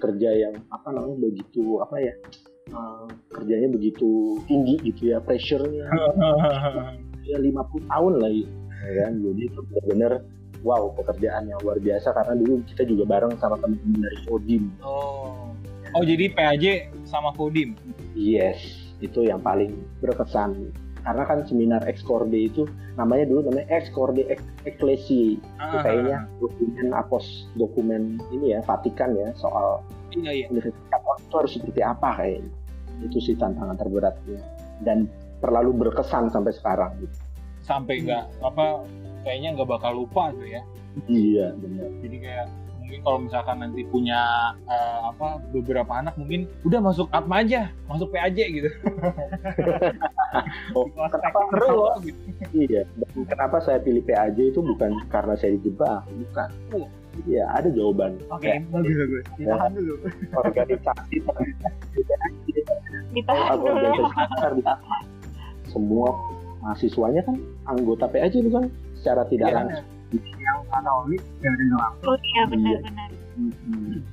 kerja 0.01 0.29
yang 0.49 0.55
apa 0.73 0.89
namanya 0.93 1.29
begitu 1.29 1.81
apa 1.81 1.95
ya, 2.01 2.13
eh, 2.73 3.05
kerjanya 3.33 3.69
begitu 3.69 4.41
tinggi 4.49 4.81
gitu 4.81 5.13
ya, 5.13 5.17
pressure-nya 5.21 5.85
ya 7.29 7.37
50 7.37 7.85
tahun 7.85 8.13
lagi 8.17 8.43
ya 8.79 8.91
kan 9.05 9.13
jadi 9.21 9.41
itu 9.45 9.59
benar-benar 9.69 10.11
wow 10.65 10.83
pekerjaan 10.97 11.45
yang 11.45 11.59
luar 11.61 11.77
biasa 11.77 12.09
karena 12.15 12.33
dulu 12.41 12.53
kita 12.65 12.83
juga 12.89 13.03
bareng 13.05 13.33
sama 13.37 13.55
teman-teman 13.61 13.99
dari 14.01 14.17
Kodim 14.25 14.63
oh. 14.81 15.48
Oh, 15.97 16.03
jadi 16.05 16.29
PAJ 16.31 16.65
sama 17.05 17.33
Kodim. 17.33 17.73
yes 18.13 18.59
itu 18.99 19.23
yang 19.23 19.39
paling 19.39 19.79
berkesan 20.03 20.75
karena 20.99 21.23
kan 21.23 21.47
seminar 21.47 21.79
Excorde 21.87 22.35
itu 22.35 22.67
namanya 22.99 23.31
dulu 23.31 23.47
namanya 23.47 23.79
Excorde 23.79 24.27
Ec- 24.27 24.43
Ecclesiae 24.67 25.39
itu 25.39 25.77
kayaknya 25.79 26.27
dokumen 26.43 26.87
apos 26.91 27.47
dokumen 27.55 28.19
ini 28.35 28.51
ya 28.51 28.59
Vatikan 28.67 29.15
ya 29.15 29.31
soal 29.39 29.79
Iya, 30.09 30.31
iya. 30.35 30.45
Universitas 30.49 30.83
Katolik 30.89 31.21
itu 31.23 31.35
harus 31.37 31.51
seperti 31.55 31.81
apa 31.85 32.09
kayaknya 32.17 32.51
itu 32.99 33.17
sih 33.23 33.35
tantangan 33.39 33.77
terberatnya 33.79 34.41
dan 34.83 35.07
terlalu 35.39 35.71
berkesan 35.87 36.27
sampai 36.27 36.51
sekarang 36.51 36.91
gitu. 36.99 37.15
Sampai 37.63 38.03
nggak 38.03 38.27
apa 38.43 38.83
kayaknya 39.23 39.55
nggak 39.55 39.69
bakal 39.69 40.03
lupa 40.03 40.35
tuh 40.35 40.43
ya. 40.43 40.59
iya 41.07 41.53
benar 41.55 41.87
Jadi 42.03 42.17
kayak 42.19 42.47
mungkin 42.89 43.05
kalau 43.05 43.19
misalkan 43.21 43.61
nanti 43.61 43.85
punya 43.85 44.17
eh, 44.65 44.99
apa 45.05 45.37
beberapa 45.53 45.93
anak 45.93 46.17
mungkin 46.17 46.49
udah 46.65 46.81
masuk 46.81 47.05
Atma 47.13 47.45
aja, 47.45 47.69
masuk 47.85 48.09
PAJ 48.09 48.37
gitu. 48.51 48.69
Oh, 50.77 50.85
kenapa 51.09 51.41
Seru 51.49 51.69
loh 51.73 51.97
gitu. 52.01 52.17
Iya, 52.53 52.85
dan 52.85 53.25
kenapa 53.25 53.57
saya 53.59 53.81
pilih 53.81 54.05
PAJ 54.05 54.53
itu 54.53 54.61
bukan 54.61 54.93
karena 55.09 55.33
saya 55.33 55.57
dijebak, 55.57 56.05
bukan. 56.05 56.49
Oh. 56.71 56.85
Iya, 57.25 57.49
ada 57.49 57.65
jawaban. 57.67 58.13
Oke, 58.29 58.45
Kayak 58.45 58.69
bagus 58.69 58.93
bagus. 58.95 59.23
Ditahan 59.35 59.71
dulu. 59.73 59.93
organisasi 60.45 61.15
Ditahan 63.09 63.57
dulu. 63.57 64.05
organisasi. 64.05 64.61
Semua 65.65 66.07
mahasiswanya 66.61 67.21
kan 67.23 67.35
anggota 67.65 68.05
PAJ 68.05 68.33
itu 68.39 68.49
kan 68.49 68.69
secara 68.95 69.25
tidak 69.25 69.49
Iya. 69.49 69.57
langsung. 69.57 69.87
Yang 70.11 70.57
Katolik 70.69 71.21
ya 71.39 71.49
udah 71.49 71.65
nggak 71.69 71.91
Oh 72.01 72.17
iya 72.17 72.43
benar-benar. 72.49 73.09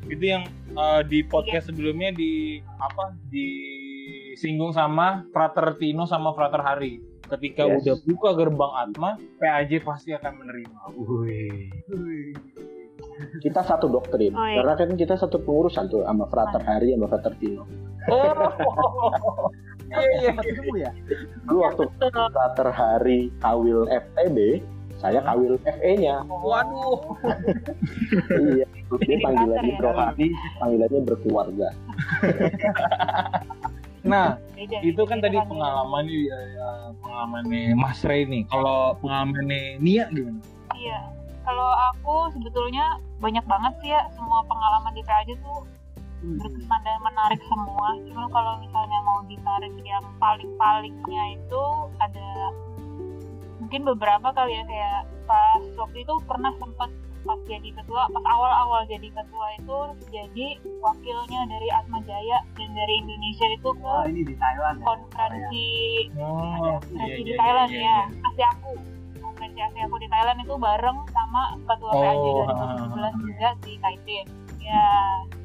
Itu 0.06 0.24
yang 0.24 0.44
eh, 0.70 1.02
di 1.08 1.18
podcast 1.24 1.72
sebelumnya 1.72 2.12
di 2.12 2.60
apa 2.76 3.16
disinggung 3.26 4.70
sama 4.70 5.24
Frater 5.32 5.80
Tino 5.80 6.04
sama 6.04 6.36
Frater 6.36 6.60
Hari. 6.60 7.00
Ketika 7.26 7.66
Yes. 7.66 7.82
udah 7.82 7.96
buka 8.06 8.30
gerbang 8.38 8.72
Atma, 8.78 9.10
PAJ 9.42 9.82
pasti 9.82 10.14
akan 10.14 10.32
menerima. 10.38 10.78
Kita 13.40 13.64
satu 13.64 13.88
doktrin, 13.88 14.30
Oh, 14.30 14.44
iya. 14.44 14.60
karena 14.60 14.74
kan 14.76 14.90
kita 14.94 15.16
satu 15.16 15.40
pengurusan 15.40 15.88
tuh 15.88 16.04
sama 16.04 16.28
Frater 16.28 16.60
Hari 16.60 16.92
sama 16.94 17.06
Frater 17.08 17.32
Tino. 17.40 17.64
Oh. 18.06 19.48
Iya 19.86 20.06
iya. 20.20 20.32
ketemu 20.36 20.74
ya. 20.78 20.90
Dulu 21.48 21.58
waktu 21.64 21.82
Frater 22.30 22.68
Hari 22.70 23.32
kawil 23.40 23.86
FTB, 23.88 24.60
saya 25.06 25.20
kawil 25.22 25.54
FE-nya. 25.62 26.26
Waduh. 26.26 26.98
iya, 28.42 28.66
dia 29.06 29.16
panggilannya 29.22 29.74
ya. 29.78 29.84
rohani, 29.86 30.26
panggilannya 30.58 31.00
berkeluarga. 31.06 31.68
Nah, 34.06 34.38
itu 34.86 35.02
kan 35.02 35.18
tadi 35.18 35.34
pengalaman 35.34 36.06
nih, 36.06 36.30
eh, 36.30 36.94
pengalamannya 37.02 37.74
Mas 37.74 38.06
Ray 38.06 38.22
nih. 38.22 38.46
Kalau 38.46 38.94
pengalamannya 39.02 39.82
Nia 39.82 40.06
gimana? 40.14 40.38
Iya. 40.78 41.10
Kalau 41.42 41.70
aku 41.90 42.30
sebetulnya 42.38 43.02
banyak 43.18 43.42
banget 43.50 43.74
sih 43.82 43.90
ya 43.90 44.06
semua 44.14 44.46
pengalaman 44.46 44.94
di 44.94 45.02
PAJ 45.02 45.34
tuh 45.42 45.66
berkesan 46.22 46.80
dan 46.86 46.98
menarik 47.02 47.42
semua. 47.50 47.98
Cuma 48.06 48.30
kalau 48.30 48.62
misalnya 48.62 48.98
mau 49.02 49.26
ditarik 49.26 49.74
yang 49.82 50.06
paling-palingnya 50.22 51.24
itu 51.34 51.64
ada 51.98 52.30
mungkin 53.66 53.82
beberapa 53.82 54.30
kali 54.30 54.54
ya 54.54 54.62
kayak 54.62 55.00
pas 55.26 55.58
waktu 55.74 56.06
itu 56.06 56.14
pernah 56.22 56.54
sempat 56.54 56.86
pas 57.26 57.34
jadi 57.50 57.74
ketua 57.74 58.06
pas 58.06 58.22
awal-awal 58.22 58.86
jadi 58.86 59.10
ketua 59.10 59.46
itu 59.58 59.78
jadi 60.14 60.46
wakilnya 60.78 61.40
dari 61.50 61.68
Atma 61.74 61.98
Jaya 62.06 62.38
dan 62.54 62.70
dari 62.70 62.94
Indonesia 63.02 63.46
itu 63.50 63.70
ke 63.74 63.82
Oh 63.82 64.06
ini 64.06 64.22
di 64.22 64.38
Thailand 64.38 64.78
ya. 64.78 64.86
konferensi 64.86 65.66
Oh, 66.14 66.78
konferensi 66.78 67.22
di 67.26 67.32
Thailand 67.34 67.72
ya 67.74 67.98
Asiaku 68.30 68.72
konferensi 69.18 69.58
Asiaku 69.58 69.94
di 69.98 70.06
Thailand 70.06 70.38
itu 70.38 70.54
bareng 70.54 70.98
sama 71.10 71.42
ketua 71.66 71.90
Oh, 71.90 71.98
PAJ 71.98 72.22
ah. 72.22 73.12
2017 73.18 73.26
juga 73.26 73.48
si 73.66 73.72
Kaitin. 73.82 74.26
Ya 74.62 74.86
di 75.26 75.35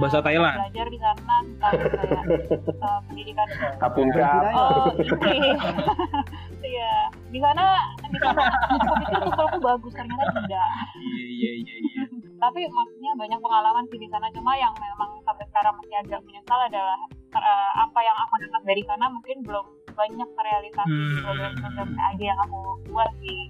Bahasa 0.00 0.18
Thailand? 0.18 0.56
belajar 0.56 0.86
di 0.88 0.98
sana 0.98 1.34
tentang 1.44 1.72
kayak 1.76 2.24
eh, 2.88 3.00
pendidikan 3.04 3.48
Kapung. 3.76 4.08
Oh, 4.08 4.88
ini. 5.28 5.50
Iya. 6.70 6.92
Di 7.28 7.38
sana 7.40 7.64
di 8.00 8.18
sana 8.20 8.42
aku 8.46 8.94
pikir 8.96 9.18
tulisanku 9.18 9.58
bagus 9.58 9.92
ternyata 9.92 10.24
tidak. 10.38 10.68
Iya 10.96 11.24
iya 11.26 11.50
iya 11.58 11.74
iya. 11.76 12.02
Tapi 12.38 12.60
maksudnya 12.64 13.12
banyak 13.18 13.40
pengalaman 13.40 13.84
sih 13.90 13.98
di 13.98 14.08
sana 14.08 14.30
cuma 14.30 14.54
yang 14.54 14.72
memang 14.76 15.10
sampai 15.24 15.44
sekarang 15.50 15.74
masih 15.76 15.96
agak 15.98 16.20
menyesal 16.22 16.60
adalah 16.62 16.98
eh, 17.34 17.70
apa 17.74 17.98
yang 18.00 18.16
aku 18.22 18.34
dapat 18.40 18.62
dari 18.64 18.82
sana 18.86 19.04
mungkin 19.08 19.36
belum 19.42 19.66
banyak 19.90 20.28
terrealisasi 20.30 20.88
di 20.88 21.04
Hmm. 21.10 21.22
program-program 21.26 21.90
aja 21.98 22.24
yang 22.24 22.40
aku 22.40 22.58
buat 22.88 23.10
sih. 23.18 23.40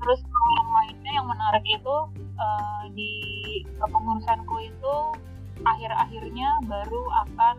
Terus 0.00 0.20
yang 0.20 0.68
lainnya 0.70 1.12
yang 1.16 1.26
menarik 1.26 1.64
itu 1.64 1.96
eh, 2.36 2.82
di 2.92 3.12
kepengurusanku 3.74 4.56
itu 4.60 4.94
akhir-akhirnya 5.62 6.48
baru 6.64 7.02
akan 7.26 7.54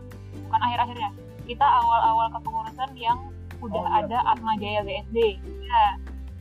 bukan 0.46 0.60
akhir-akhirnya 0.62 1.10
kita 1.44 1.66
awal-awal 1.66 2.30
kepengurusan 2.32 2.90
yang 2.94 3.18
udah 3.58 3.78
Oh, 3.78 3.86
iya. 3.88 3.98
ada 4.04 4.18
Atma 4.26 4.58
Jaya 4.58 4.82
BSD. 4.82 5.38
Ya. 5.62 5.84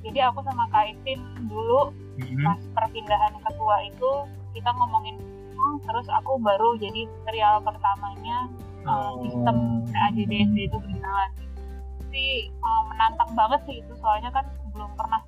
Jadi 0.02 0.20
aku 0.26 0.42
sama 0.42 0.66
Kak 0.70 0.90
Itin 0.90 1.22
dulu 1.46 1.94
Mhm. 2.18 2.42
pas 2.42 2.60
perpindahan 2.76 3.34
ketua 3.40 3.86
itu 3.86 4.12
kita 4.52 4.70
ngomongin 4.74 5.16
"Hmm, 5.54 5.78
terus 5.82 6.10
aku 6.10 6.42
baru 6.42 6.74
jadi 6.76 7.06
serial 7.24 7.62
pertamanya 7.62 8.50
uh, 8.84 9.14
Oh. 9.14 9.22
sistem 9.22 9.58
AJDSD 9.88 10.58
itu 10.66 10.78
berjalan 10.78 11.30
sih 12.12 12.50
uh, 12.60 12.82
menantang 12.90 13.32
banget 13.32 13.62
sih 13.64 13.78
itu 13.80 13.94
soalnya 13.96 14.34
kan 14.34 14.44
belum 14.74 14.92
pernah 14.98 15.22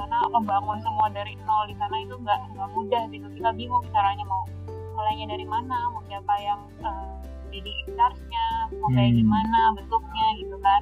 karena 0.00 0.16
membangun 0.26 0.80
semua 0.80 1.06
dari 1.10 1.36
nol 1.38 1.68
di 1.68 1.76
sana 1.76 1.92
itu 1.98 2.16
nggak 2.16 2.40
nggak 2.50 2.68
mudah 2.70 3.02
gitu 3.06 3.26
kita 3.30 3.50
bingung 3.52 3.84
caranya 3.86 4.24
mau 4.24 4.48
mulainya 4.90 5.28
dari 5.28 5.44
mana 5.44 5.76
mau 5.92 6.00
siapa 6.02 6.34
yang 6.38 6.60
uh, 6.80 7.20
jadi 7.48 7.68
charge-nya 7.90 8.44
mau 8.74 8.88
kayak 8.90 9.10
Hmm. 9.10 9.20
gimana 9.20 9.58
bentuknya 9.74 10.26
gitu 10.38 10.56
kan 10.58 10.80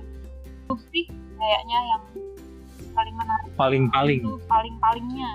itu 0.60 0.74
sih 0.88 1.06
kayaknya 1.34 1.78
yang 1.82 2.02
paling 2.90 3.14
menarik 3.16 3.50
Paling-paling. 3.54 4.18
itu 4.20 4.34
paling 4.44 4.74
palingnya 4.78 5.32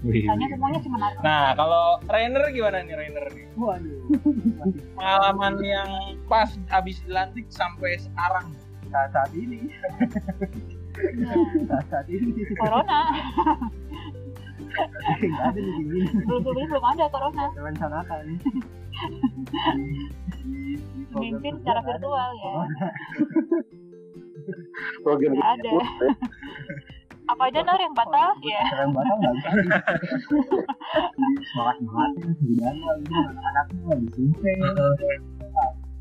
wih. 0.00 0.24
semuanya 0.24 0.78
sih 0.80 0.88
menarik 0.88 1.16
Nah, 1.20 1.52
kalau 1.52 1.84
Rainer 2.06 2.44
gimana 2.48 2.80
nih 2.80 2.94
Rainer 2.96 3.26
nih? 3.28 3.46
Waduh. 3.54 4.00
Pengalaman 4.96 5.54
yang 5.60 5.90
pas 6.24 6.48
habis 6.66 6.98
dilantik 7.04 7.44
sampai 7.48 8.00
sekarang. 8.00 8.50
saat 8.88 9.12
saat 9.12 9.30
ini. 9.34 9.70
Nah, 11.00 11.34
Saat 11.66 11.84
saat 11.88 12.06
ini. 12.08 12.30
corona 12.54 13.00
Nggak 15.18 15.46
ada 15.46 15.58
di 15.58 15.72
sini. 15.74 16.00
belum 16.22 16.40
belum 16.42 16.64
belum 16.68 16.84
ada 16.86 17.04
corona 17.08 17.44
Rencanakan. 17.52 18.24
Di- 18.30 18.38
di- 20.40 20.76
di 20.76 21.02
program 21.06 21.40
Memimpin 21.40 21.54
secara 21.58 21.80
virtual 21.80 22.30
ya 22.34 22.52
Program 25.00 25.30
nggak 25.32 25.50
ada 25.56 25.72
apa 27.26 27.46
aja 27.46 27.62
nar 27.62 27.78
yang 27.78 27.94
batal 27.94 28.30
ya 28.42 28.58
yang 28.76 28.90
batal 28.90 29.16
nggak 29.16 29.34
bisa. 29.36 29.50
Semangat 31.46 31.76
semangatin 31.78 32.30
budaya 32.36 32.90
gitu 32.98 33.14
anak-anaknya 33.14 33.82
lagi 33.86 34.24
survei. 34.34 35.16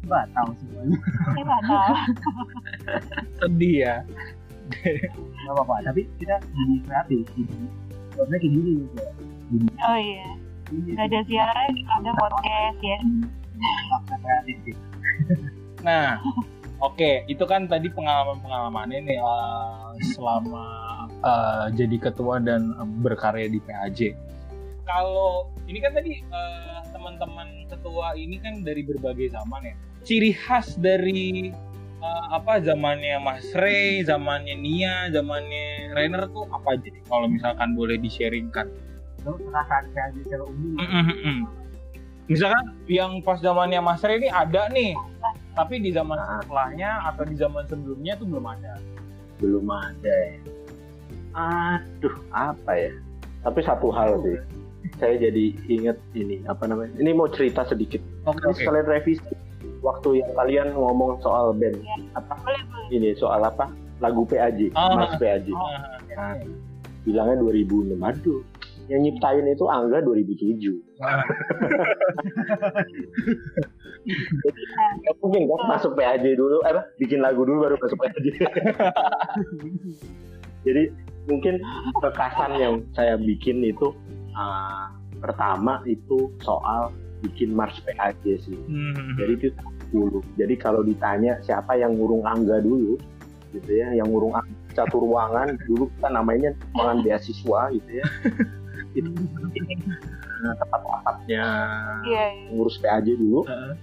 Batal 0.01 0.45
semuanya. 0.57 0.97
batal 1.45 1.91
Sedih 3.37 3.75
ya. 3.79 3.95
Nggak 5.43 5.53
apa-apa. 5.53 5.75
Tapi 5.91 6.01
kita 6.21 6.35
jadi 6.41 6.75
kreatif. 6.85 7.23
Jadi 7.35 7.65
Maksudnya 8.19 8.39
kayak 8.41 8.51
gini 8.51 8.71
gitu. 8.83 8.99
oh 9.79 9.97
iya 9.97 10.27
Ini 10.69 10.89
nggak 10.93 11.07
ada 11.09 11.19
siaran 11.25 11.71
ada 11.97 12.11
podcast 12.19 12.79
ya 12.83 12.99
kreatif 14.19 14.57
gitu. 14.67 14.83
Nah, 15.79 16.19
oke, 16.83 17.23
itu 17.31 17.39
kan 17.47 17.63
tadi 17.71 17.87
pengalaman-pengalamannya 17.87 18.99
nih 18.99 19.15
eh, 19.15 19.89
selama 20.11 20.67
eh, 21.23 21.65
jadi 21.71 21.95
ketua 22.11 22.43
dan 22.43 22.75
berkarya 22.99 23.47
di 23.47 23.63
PAJ. 23.63 24.11
Kalau 24.83 25.47
ini 25.71 25.79
kan 25.79 25.95
tadi 25.95 26.19
eh, 26.19 26.79
teman-teman 26.91 27.63
ketua 27.71 28.11
ini 28.19 28.43
kan 28.43 28.59
dari 28.59 28.83
berbagai 28.83 29.31
zaman 29.31 29.71
ya. 29.71 29.75
Ciri 30.03 30.35
khas 30.35 30.75
dari 30.75 31.55
eh, 31.99 32.25
apa 32.33 32.63
zamannya 32.63 33.19
Mas 33.19 33.47
Ray, 33.53 34.01
zamannya 34.07 34.55
Nia, 34.55 35.11
zamannya 35.11 35.93
Rainer 35.93 36.25
tuh 36.31 36.47
apa 36.49 36.79
aja 36.79 36.87
nih? 36.87 37.03
Kalau 37.05 37.27
misalkan 37.27 37.75
boleh 37.75 37.99
di-sharingkan. 37.99 38.67
Perasaan 39.19 40.15
secara 40.23 40.43
umum. 40.47 40.79
Mm-mm-mm. 40.79 41.37
Misalkan 42.29 42.77
yang 42.85 43.19
pas 43.25 43.41
zamannya 43.41 43.81
Mas 43.81 44.05
Ray 44.05 44.21
ini 44.21 44.29
ada 44.29 44.69
nih, 44.69 44.93
tapi 45.57 45.81
di 45.81 45.89
zaman 45.89 46.17
setelahnya 46.45 47.09
atau 47.09 47.25
di 47.25 47.35
zaman 47.35 47.65
sebelumnya 47.65 48.15
tuh 48.21 48.29
belum 48.29 48.45
ada. 48.45 48.73
belum 49.39 49.71
ada 49.71 50.13
ya. 50.29 50.39
Aduh, 51.33 52.15
apa 52.35 52.71
ya? 52.75 52.93
Tapi 53.41 53.59
satu 53.63 53.87
hal 53.89 54.19
sih, 54.19 54.37
saya 54.99 55.15
jadi 55.15 55.55
inget 55.71 55.97
ini 56.11 56.43
apa 56.45 56.67
namanya? 56.67 56.91
Ini 56.99 57.15
mau 57.15 57.31
cerita 57.31 57.63
sedikit. 57.63 58.03
Oke 58.27 58.43
Ini 58.43 58.55
sekalian 58.59 58.87
revisi. 58.87 59.31
Waktu 59.79 60.09
yang 60.19 60.31
kalian 60.35 60.67
ngomong 60.75 61.23
soal 61.23 61.55
band, 61.55 61.79
Iya. 61.79 61.95
apa 62.19 62.33
boleh 62.43 62.61
boleh 62.67 62.87
ini 62.91 63.09
soal 63.15 63.39
apa? 63.43 63.71
Lagu 63.99 64.23
PAJ, 64.27 64.71
Oh. 64.75 64.95
Mas 64.95 65.15
PAJ. 65.19 65.51
Oh. 65.51 65.59
Nah, 66.15 66.35
bilangnya 67.03 67.35
2006. 67.39 67.99
Aduh, 67.99 68.41
yang 68.87 69.03
nyiptain 69.03 69.43
itu 69.45 69.65
Angga 69.67 69.99
2007. 70.03 70.79
Nggak 74.99 75.15
mungkin 75.21 75.41
kan 75.47 75.61
masuk 75.77 75.91
PAJ 75.95 76.25
dulu, 76.35 76.59
eh, 76.65 76.71
apa? 76.73 76.81
Bikin 76.97 77.19
lagu 77.21 77.45
dulu 77.45 77.67
baru 77.67 77.75
masuk 77.79 77.97
PAJ. 77.99 78.15
Jadi 80.67 80.83
mungkin 81.31 81.55
kekasan 82.03 82.51
yang 82.59 82.73
saya 82.91 83.15
bikin 83.15 83.63
itu 83.63 83.95
ah, 84.35 84.91
pertama 85.23 85.79
itu 85.87 86.27
soal 86.43 86.91
bikin 87.25 87.51
Mars 87.51 87.77
PAJ 87.83 88.23
sih. 88.43 88.55
Hmm. 88.55 89.15
Jadi 89.19 89.33
itu 89.35 89.47
dulu. 89.91 90.19
Jadi 90.39 90.55
kalau 90.55 90.81
ditanya 90.85 91.39
siapa 91.43 91.75
yang 91.75 91.97
ngurung 91.97 92.23
Angga 92.23 92.61
dulu, 92.63 92.95
gitu 93.51 93.71
ya, 93.73 93.91
yang 93.97 94.07
ngurung 94.09 94.37
Angga 94.37 94.59
satu 94.77 95.01
ruangan 95.03 95.57
dulu 95.65 95.89
kita 95.97 96.07
namanya 96.13 96.49
ruangan 96.71 96.97
beasiswa 97.03 97.61
gitu 97.73 97.91
ya. 97.99 98.05
itu 98.97 99.09
nah, 100.41 100.55
tempat 100.57 100.81
wakafnya 100.81 101.45
iya 102.09 102.23
iya 102.33 102.47
ngurus 102.53 102.79
PAJ 102.81 103.07
dulu. 103.19 103.43
Heeh. 103.45 103.73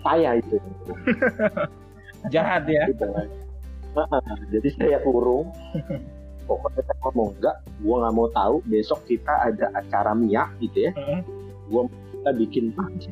Saya 0.00 0.30
itu. 0.40 0.56
Jahat 2.34 2.64
ya. 2.68 2.88
Gitu. 2.88 3.04
Heeh, 3.96 4.22
Jadi 4.56 4.68
saya 4.76 4.98
kurung. 5.04 5.52
Pokoknya 6.48 6.82
saya 6.82 6.98
ngomong 7.06 7.28
enggak, 7.38 7.56
gua 7.84 7.94
nggak 8.02 8.14
mau 8.16 8.28
tahu. 8.34 8.56
Besok 8.66 9.06
kita 9.06 9.52
ada 9.52 9.70
acara 9.76 10.12
Mia 10.16 10.50
gitu 10.58 10.88
ya. 10.88 10.92
Heeh. 10.96 11.20
Gua 11.70 11.86
kita 12.20 12.30
bikin 12.36 12.64
panci. 12.76 13.10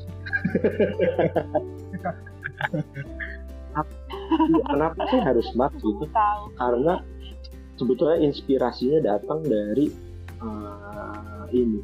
Kenapa 4.69 5.01
sih 5.09 5.21
harus 5.25 5.49
gitu? 5.57 6.05
tahu 6.13 6.43
Karena 6.61 7.01
sebetulnya 7.81 8.19
inspirasinya 8.21 9.01
datang 9.01 9.41
dari 9.47 9.89
eh, 10.45 11.43
ini 11.57 11.81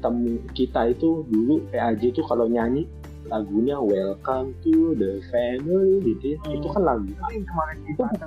temu 0.00 0.40
kita 0.56 0.96
itu 0.96 1.22
dulu 1.28 1.62
PAJ 1.70 2.16
itu 2.16 2.22
kalau 2.26 2.48
nyanyi 2.48 2.88
lagunya 3.30 3.78
Welcome 3.78 4.56
to 4.66 4.96
the 4.98 5.22
Family 5.30 6.00
gitu 6.02 6.34
ya. 6.34 6.38
Hmm. 6.42 6.56
Itu 6.58 6.66
kan 6.72 6.82
lagu. 6.82 7.10
Tapi 7.12 7.32
yang 7.38 7.46
kemarin 7.46 7.76
di 7.78 7.90
Itu 7.92 8.02
Ada. 8.02 8.26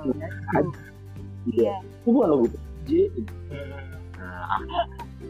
itu 0.56 0.70
iya 1.56 1.76
Itu 1.82 2.08
bukan 2.14 2.28
lagu 2.30 2.46
PAJ. 2.48 2.90
gitu. 3.10 3.32
Nah, 4.16 4.62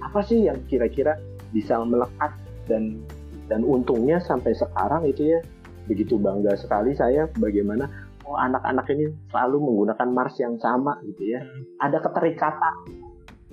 apa 0.04 0.20
sih 0.28 0.44
yang 0.44 0.60
kira-kira 0.68 1.16
bisa 1.50 1.80
melekat 1.82 2.30
dan 2.66 3.00
dan 3.46 3.62
untungnya 3.62 4.18
sampai 4.18 4.52
sekarang 4.54 5.06
itu 5.06 5.34
ya 5.34 5.40
begitu 5.86 6.18
bangga 6.18 6.58
sekali 6.58 6.92
saya 6.98 7.30
bagaimana 7.38 7.86
oh 8.26 8.34
anak-anak 8.34 8.90
ini 8.90 9.14
selalu 9.30 9.62
menggunakan 9.62 10.08
mars 10.10 10.34
yang 10.42 10.58
sama 10.58 10.98
gitu 11.06 11.30
ya 11.30 11.40
Hmm. 11.46 11.62
ada 11.78 12.02
keterikatan 12.02 12.74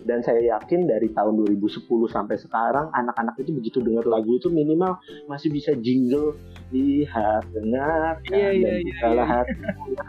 dan 0.04 0.20
saya 0.20 0.44
yakin 0.60 0.84
dari 0.84 1.08
tahun 1.16 1.48
2010 1.48 1.88
sampai 2.12 2.36
sekarang 2.36 2.92
anak-anak 2.92 3.40
itu 3.40 3.56
begitu 3.56 3.80
dengar 3.80 4.04
lagu 4.04 4.36
itu 4.36 4.52
minimal 4.52 5.00
masih 5.32 5.48
bisa 5.48 5.72
jingle 5.80 6.36
lihat 6.76 7.48
dengar 7.56 8.20
Iya, 8.28 8.50
iya, 8.52 8.68
dan 8.68 8.74
iya, 8.76 8.84
bukalah 8.84 9.28
iya. 9.30 10.04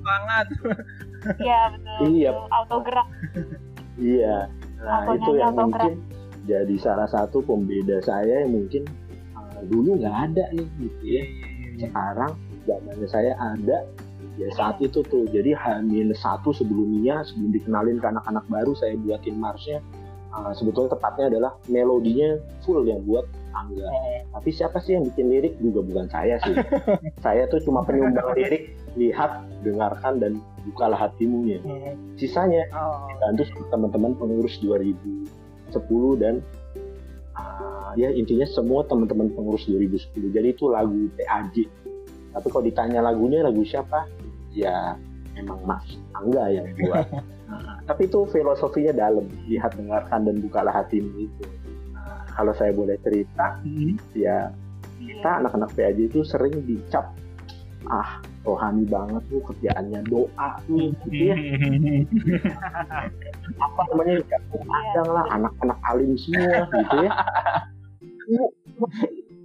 sangat. 0.00 0.46
Iya 1.36 1.60
betul. 1.76 1.98
Iya. 2.08 2.30
betul. 2.32 2.48
Autogerak. 2.48 3.08
iya 4.00 4.36
nah 4.82 5.04
itu 5.14 5.30
yang 5.38 5.54
autograf? 5.54 5.86
mungkin 5.92 5.92
jadi 6.42 6.74
salah 6.78 7.06
satu 7.06 7.42
pembeda 7.42 8.02
saya 8.02 8.42
yang 8.42 8.58
mungkin 8.58 8.82
uh, 9.38 9.62
dulu 9.70 9.98
nggak 9.98 10.16
ada 10.32 10.44
nih 10.54 10.68
gitu 10.82 11.04
ya. 11.06 11.24
Sekarang 11.78 12.32
zamannya 12.66 13.08
saya 13.08 13.32
ada 13.38 13.86
ya 14.38 14.48
saat 14.54 14.82
itu 14.82 15.02
tuh. 15.06 15.26
Jadi 15.30 15.54
hamil 15.54 16.10
satu 16.18 16.50
sebelumnya 16.50 17.22
sebelum 17.22 17.50
dikenalin 17.54 17.98
ke 18.02 18.06
anak-anak 18.10 18.44
baru 18.50 18.72
saya 18.74 18.98
buatin 18.98 19.38
marsnya 19.38 19.78
uh, 20.34 20.52
sebetulnya 20.56 20.96
tepatnya 20.98 21.24
adalah 21.30 21.52
melodinya 21.70 22.40
full 22.66 22.82
yang 22.84 23.04
buat 23.06 23.28
Angga. 23.52 23.84
Tapi 24.32 24.48
siapa 24.48 24.80
sih 24.80 24.96
yang 24.96 25.04
bikin 25.12 25.28
lirik? 25.28 25.54
Juga 25.60 25.84
bukan 25.84 26.08
saya 26.08 26.40
sih. 26.40 26.56
Saya 27.24 27.44
tuh 27.52 27.60
cuma 27.60 27.84
penyumbang 27.84 28.32
lirik 28.32 28.72
lihat 28.96 29.44
dengarkan 29.60 30.24
dan 30.24 30.32
bukalah 30.72 30.96
hatimu 30.96 31.44
ya. 31.44 31.60
Sisanya 32.16 32.64
Oh. 32.72 33.04
dibantu 33.12 33.44
sama 33.52 33.68
teman-teman 33.68 34.12
pengurus 34.16 34.56
2010 35.72 36.22
dan 36.22 36.34
uh, 37.36 37.96
ya 37.96 38.12
intinya 38.12 38.44
semua 38.44 38.84
teman-teman 38.84 39.32
pengurus 39.32 39.64
2010 39.66 40.36
jadi 40.36 40.48
itu 40.52 40.68
lagu 40.68 41.08
PAJ 41.16 41.68
tapi 42.32 42.46
kalau 42.48 42.64
ditanya 42.64 43.00
lagunya 43.04 43.44
lagu 43.44 43.60
siapa? 43.62 44.08
Ya 44.52 44.96
emang 45.36 45.60
Mas 45.68 45.84
Angga 46.16 46.48
yang 46.48 46.68
buat. 46.80 47.06
Nah, 47.48 47.76
tapi 47.88 48.08
itu 48.08 48.24
filosofinya 48.32 48.92
dalam. 48.96 49.28
Lihat 49.48 49.76
dengarkan 49.76 50.20
dan 50.24 50.36
bukalah 50.40 50.72
hatimu 50.72 51.28
itu. 51.28 51.44
Nah, 51.92 52.24
kalau 52.32 52.52
saya 52.56 52.72
boleh 52.72 52.96
cerita 53.04 53.60
Hmm. 53.62 54.00
ya 54.16 54.50
kita 55.02 55.44
anak-anak 55.44 55.70
PAJ 55.76 55.98
itu 56.08 56.22
sering 56.22 56.62
dicap 56.62 57.10
ah 57.90 58.22
rohani 58.42 58.84
banget 58.86 59.22
tuh 59.30 59.40
kerjaannya 59.46 60.00
doa 60.10 60.48
tuh 60.66 60.90
gitu 61.06 61.30
ya. 61.30 61.36
Apa 63.64 63.80
namanya 63.90 64.12
ya, 64.18 64.24
kadang 64.26 65.08
lah 65.10 65.24
anak-anak 65.30 65.78
alim 65.86 66.12
semua 66.18 66.66
gitu 66.70 66.96
ya. 67.06 67.10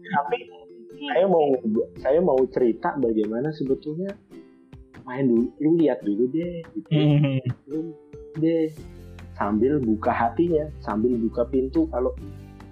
Tapi 0.08 0.38
saya 0.98 1.26
mau 1.30 1.48
saya 2.02 2.20
mau 2.22 2.40
cerita 2.50 2.98
bagaimana 2.98 3.54
sebetulnya 3.54 4.18
main 5.06 5.30
dulu 5.30 5.48
lu 5.64 5.70
lihat 5.80 6.04
dulu 6.04 6.28
deh 6.34 6.66
gitu. 6.76 6.90
Hmm. 6.92 7.40
lu 7.70 7.96
deh 8.42 8.68
sambil 9.38 9.80
buka 9.80 10.12
hatinya 10.12 10.68
sambil 10.84 11.16
buka 11.16 11.48
pintu 11.48 11.88
kalau 11.94 12.12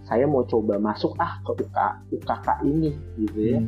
saya 0.06 0.30
mau 0.30 0.46
coba 0.46 0.78
masuk 0.78 1.18
ah 1.18 1.42
ke 1.42 1.66
UK, 1.66 1.78
UKK 2.22 2.48
ini 2.68 2.92
gitu 3.18 3.40
ya 3.56 3.60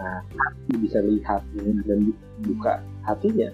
nah 0.00 0.24
hati 0.24 0.72
bisa 0.80 0.98
lihat 0.98 1.44
dan 1.84 2.08
buka 2.42 2.80
hatinya 3.04 3.52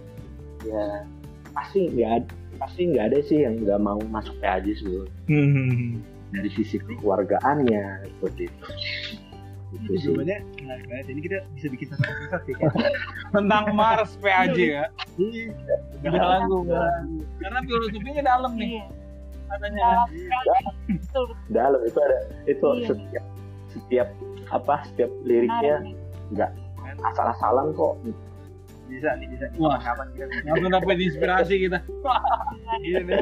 ya 0.62 1.02
pasti 1.50 1.90
nggak 1.90 2.30
pasti 2.56 2.80
nggak 2.88 3.04
ada 3.04 3.18
sih 3.20 3.42
yang 3.42 3.58
nggak 3.58 3.76
mau 3.78 3.98
masuk 4.06 4.38
PAJ 4.38 4.78
sebelum 4.78 5.10
Hmm. 5.26 5.98
dari 6.30 6.46
sisi 6.48 6.78
kekeluargaannya 6.78 7.82
seperti 8.08 8.46
itu 8.46 8.64
Itu 9.68 9.92
sih 9.92 10.08
jawabannya 10.08 10.38
menarik 10.56 10.84
banget. 10.86 11.06
Ini 11.06 11.20
kita 11.20 11.36
bisa 11.52 11.66
bikin 11.68 11.86
satu 11.90 12.04
episode 12.06 12.42
sih. 12.46 12.54
kan? 12.54 12.70
Tentang 13.34 13.64
Mars 13.74 14.14
PAJ 14.16 14.56
ya. 14.56 14.84
Iya. 15.18 15.52
Udah 16.00 16.22
lagu. 16.22 16.56
Karena 17.36 17.58
filosofinya 17.60 18.22
dalam 18.24 18.52
nih 18.56 18.70
Iya. 18.72 18.84
katanya. 19.44 19.84
Dalam 19.84 20.06
betul. 20.88 21.26
dalam 21.50 21.80
itu 21.82 21.98
ada 21.98 22.18
itu 22.46 22.66
Iya. 22.72 22.86
setiap 22.88 23.24
setiap 23.68 24.08
apa 24.48 24.74
setiap 24.86 25.10
liriknya. 25.22 25.76
Nggak 26.32 26.50
asal-asalan 27.04 27.70
kok 27.74 27.94
Bisa 28.86 29.18
nih, 29.18 29.26
bisa. 29.26 29.50
nih. 29.50 29.58
Wah. 29.58 29.82
Kapan 29.82 30.06
kita 30.14 30.24
bisa? 30.30 30.46
Langsung 30.46 30.70
dapat 30.70 30.96
inspirasi 31.02 31.54
kita. 31.58 31.78
Iya 32.80 32.98
nih. 33.02 33.18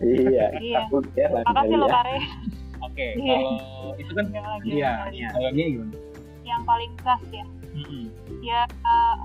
iya 0.00 0.46
Iya. 0.56 0.78
takut 0.86 1.04
ya 1.12 1.26
Makasih 1.34 1.76
lo 1.76 1.86
ya 1.86 1.92
Kare. 1.92 2.16
Oke, 2.80 3.06
Iya. 3.20 3.36
kalau 3.44 3.92
itu 4.00 4.12
kan 4.16 4.24
iya, 4.32 4.40
yang 4.72 5.12
iya. 5.12 5.28
Kalau 5.34 5.48
ini 5.52 5.62
gimana? 5.76 5.94
yang 6.46 6.62
paling 6.64 6.92
khas 7.04 7.22
ya. 7.28 7.44
Mm-mm. 7.76 8.04
Ya 8.40 8.60
uh, 8.82 9.16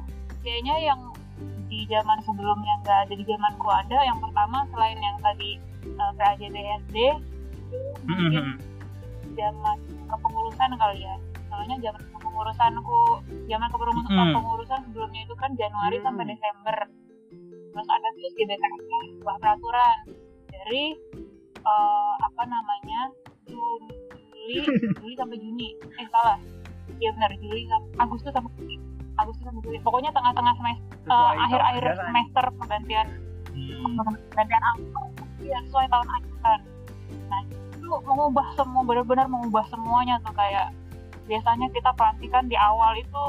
kayaknya 0.44 0.76
yang 0.84 1.02
di 1.72 1.88
zaman 1.88 2.20
sebelumnya 2.22 2.74
nggak 2.84 2.98
ada 3.08 3.14
di 3.16 3.24
zamanku 3.24 3.68
ada. 3.72 3.98
Yang 4.04 4.20
pertama 4.28 4.58
selain 4.70 5.00
yang 5.00 5.18
tadi 5.24 5.50
uh, 5.96 6.12
PAJ 6.20 6.42
BSD 6.52 6.96
mungkin 8.06 8.44
Mm-mm. 8.44 8.58
zaman 9.34 9.78
kepengurusan 10.16 10.70
kali 10.74 11.00
ya. 11.00 11.16
Soalnya 11.46 11.76
zaman 11.80 12.04
kepengurusanku, 12.10 13.00
zaman 13.46 13.68
kepengurusan 13.70 14.04
Hmm. 14.08 14.20
kepengurusan 14.34 14.80
sebelumnya 14.90 15.22
itu 15.24 15.36
kan 15.36 15.52
Januari 15.54 15.98
Hmm. 16.00 16.06
sampai 16.06 16.24
Desember. 16.28 16.78
Terus 17.72 17.88
ada 17.92 18.08
terus 18.16 18.34
di 18.34 18.44
DKK 18.46 18.90
sebuah 19.14 19.36
peraturan 19.38 19.98
dari 20.48 20.84
eh, 21.66 22.14
apa 22.22 22.44
namanya 22.46 23.10
Juli 23.50 24.62
Juli 25.02 25.14
sampai 25.18 25.38
Juni. 25.38 25.74
Eh 25.98 26.08
salah. 26.08 26.38
Iya 26.96 27.10
benar 27.12 27.34
Juli 27.36 27.66
Agustus 27.98 28.30
sampai 28.30 28.54
Juni. 28.56 28.78
Agustus 29.16 29.44
sampai 29.44 29.62
Juli. 29.66 29.78
Pokoknya 29.82 30.14
tengah-tengah 30.14 30.54
semester, 30.56 31.10
Sesuai 31.10 31.38
akhir-akhir 31.42 31.84
semester 31.98 32.44
pergantian 32.56 33.08
Hmm. 33.50 33.98
pergantian. 34.30 34.62
Iya 35.42 35.58
sesuai 35.66 35.88
tahun 35.90 36.08
ajaran. 36.08 36.60
Itu 37.86 38.02
mengubah 38.02 38.58
semua 38.58 38.82
benar-benar 38.82 39.30
mengubah 39.30 39.70
semuanya 39.70 40.18
tuh 40.26 40.34
kayak 40.34 40.74
biasanya 41.30 41.70
kita 41.74 41.90
pelantikan 41.94 42.46
di 42.50 42.58
awal 42.58 42.98
itu 42.98 43.26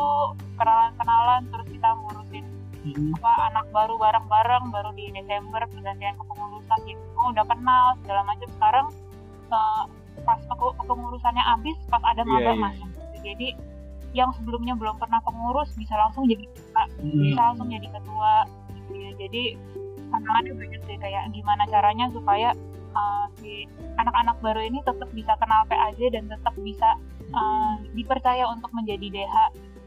kenalan-kenalan 0.57 1.45
terus 1.53 1.69
kita 1.69 1.89
ngurusin 1.97 2.45
Hmm. 2.87 3.11
apa 3.19 3.51
anak 3.51 3.67
baru 3.75 3.99
bareng-bareng 3.99 4.71
baru 4.71 4.95
di 4.95 5.11
Desember 5.11 5.59
pergantian 5.67 6.15
kepengurusan 6.23 6.79
gitu 6.87 7.03
oh, 7.19 7.35
udah 7.35 7.43
kenal 7.51 7.99
segala 7.99 8.23
macam 8.23 8.47
sekarang 8.55 8.87
eh, 9.51 9.83
pas 10.23 10.39
kepengurusannya 10.47 11.43
habis 11.43 11.75
pas 11.91 11.99
ada 12.07 12.23
maba 12.23 12.55
iya. 12.55 12.63
masuk 12.63 12.87
jadi 13.27 13.59
yang 14.15 14.31
sebelumnya 14.39 14.79
belum 14.79 15.03
pernah 15.03 15.19
pengurus 15.27 15.75
bisa 15.75 15.99
langsung 15.99 16.31
jadi 16.31 16.47
Hmm. 17.03 17.27
bisa 17.27 17.41
langsung 17.43 17.67
jadi 17.75 17.91
ketua 17.91 18.47
gitu 18.71 18.93
ya. 18.95 19.11
jadi 19.19 19.43
tantangannya 20.15 20.53
banyak 20.55 20.81
sih 20.87 20.97
kayak 21.03 21.23
gimana 21.35 21.67
caranya 21.67 22.07
supaya 22.15 22.55
uh, 22.97 23.25
si 23.37 23.69
anak-anak 23.95 24.41
baru 24.41 24.61
ini 24.63 24.81
tetap 24.81 25.09
bisa 25.13 25.37
kenal 25.37 25.63
PAJ 25.67 26.01
dan 26.11 26.25
tetap 26.27 26.57
bisa 26.59 26.97
uh, 27.31 27.77
dipercaya 27.93 28.49
untuk 28.49 28.73
menjadi 28.73 29.07
DH 29.07 29.37
gitu. 29.55 29.81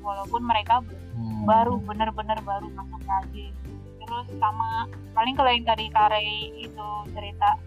walaupun 0.00 0.44
mereka 0.44 0.84
Hmm. 1.10 1.42
baru 1.42 1.74
bener-bener 1.82 2.38
baru 2.40 2.70
masuk 2.70 3.02
PAJ 3.02 3.50
terus 4.00 4.26
sama 4.38 4.86
paling 5.10 5.34
kalau 5.34 5.50
yang 5.50 5.62
tadi 5.62 5.86
Kare 5.86 6.22
itu 6.56 6.86
cerita 7.10 7.58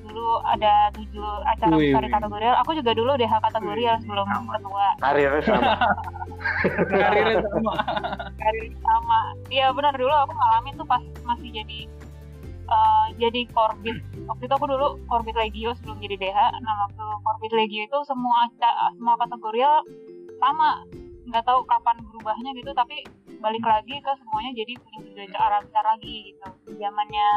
dulu 0.00 0.38
ada 0.40 0.88
tujuh 0.94 1.28
acara 1.44 1.74
Wih, 1.74 1.90
besar 1.90 2.02
wih. 2.02 2.12
kategorial 2.14 2.54
aku 2.56 2.72
juga 2.72 2.94
dulu 2.94 3.12
DH 3.14 3.34
kategorial 3.42 3.98
sebelum 4.00 4.24
ketua 4.24 4.86
karirnya 4.96 5.42
sama 5.42 5.74
Karirnya 7.02 7.42
sama. 7.44 7.72
karir 8.38 8.66
sama 8.78 9.20
iya 9.48 9.66
benar 9.70 9.92
dulu 9.92 10.14
aku 10.14 10.32
ngalamin 10.32 10.74
tuh 10.74 10.86
pas 10.86 11.02
masih 11.22 11.50
jadi 11.52 11.78
eh, 12.66 13.06
jadi 13.22 13.40
korbit 13.54 13.96
waktu 14.26 14.42
itu 14.46 14.54
aku 14.54 14.66
dulu 14.66 14.98
korbit 15.06 15.36
legio 15.38 15.70
sebelum 15.78 16.02
jadi 16.02 16.16
DH 16.18 16.38
nah 16.62 16.74
waktu 16.86 17.04
korbit 17.22 17.52
legio 17.54 17.82
itu 17.86 17.98
semua 18.06 18.50
semua 18.94 19.14
kategorial 19.22 19.82
sama. 20.40 20.84
Nggak 21.26 21.42
tahu 21.42 21.60
kapan 21.66 21.98
berubahnya 22.06 22.54
gitu 22.54 22.70
tapi 22.70 23.02
balik 23.42 23.62
lagi 23.66 23.98
ke 23.98 24.12
semuanya 24.22 24.50
jadi 24.56 24.72
punya 24.80 24.98
tujuh 25.02 25.22
acara 25.26 25.58
besar 25.66 25.84
lagi 25.84 26.32
gitu. 26.32 26.46
Zamannya 26.78 27.28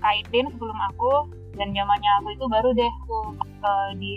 kaitin 0.00 0.48
sebelum 0.56 0.78
aku 0.92 1.28
dan 1.56 1.72
zamannya 1.76 2.10
aku 2.22 2.28
itu 2.32 2.44
baru 2.48 2.70
deh 2.72 2.92
tuh 3.04 3.26
eh, 3.44 3.90
di 4.00 4.12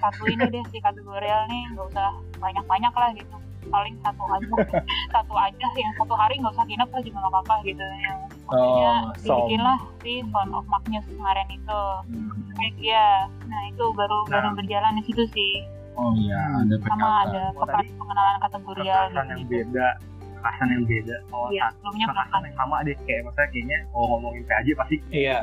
satu 0.00 0.24
ini 0.28 0.48
deh 0.48 0.64
si 0.72 0.80
kategorial 0.80 1.44
nih. 1.52 1.62
Nggak 1.76 1.86
usah 1.92 2.08
banyak-banyak 2.40 2.94
lah 2.96 3.10
gitu. 3.12 3.36
Paling 3.68 3.96
satu 4.00 4.22
aja 4.28 4.54
satu 5.14 5.34
aja 5.36 5.66
yang 5.76 5.92
satu 6.00 6.14
hari 6.16 6.40
nggak 6.40 6.52
usah 6.56 6.64
nginep 6.64 6.88
lah 6.88 7.00
juga 7.04 7.16
nggak 7.20 7.32
apa-apa 7.36 7.54
gitu. 7.68 7.84
yang 7.84 8.20
makanya 8.56 8.92
Oh, 8.94 9.12
som. 9.16 9.36
dibikin 9.40 9.60
lah 9.60 9.78
si 9.98 10.12
Son 10.24 10.48
of 10.50 10.64
Magnus 10.64 11.06
kemarin 11.08 11.48
itu 11.48 11.80
kayak 12.54 12.72
dia 12.76 13.04
nah 13.44 13.60
itu 13.64 13.84
baru 13.92 14.18
baru 14.26 14.48
Nah. 14.48 14.54
berjalan 14.54 14.92
di 14.94 15.04
situ 15.04 15.24
sih 15.30 15.54
Oh 15.94 16.10
iya, 16.12 16.34
ada 16.58 16.74
sama 16.80 17.06
PKK. 17.22 17.22
ada 17.24 17.42
Oh, 17.48 17.62
pekan 17.62 17.86
pengenalan 17.94 18.36
kategorial 18.40 19.02
Kekerasan 19.04 19.26
yang 19.28 19.38
gitu 19.40 19.50
beda, 19.54 19.88
kekerasan 20.34 20.66
yang 20.68 20.82
beda. 20.84 21.16
Oh, 21.30 21.46
iya 21.48 21.64
sebelumnya 21.70 22.04
kekerasan 22.04 22.26
pekan 22.26 22.42
yang 22.42 22.56
sama 22.56 22.76
deh. 22.82 22.96
Kayak 23.00 23.20
maksudnya 23.22 23.48
kayaknya 23.48 23.78
oh 23.90 24.04
ngomongin 24.08 24.42
PAJ 24.44 24.66
pasti 24.74 24.96
Iya. 25.08 25.38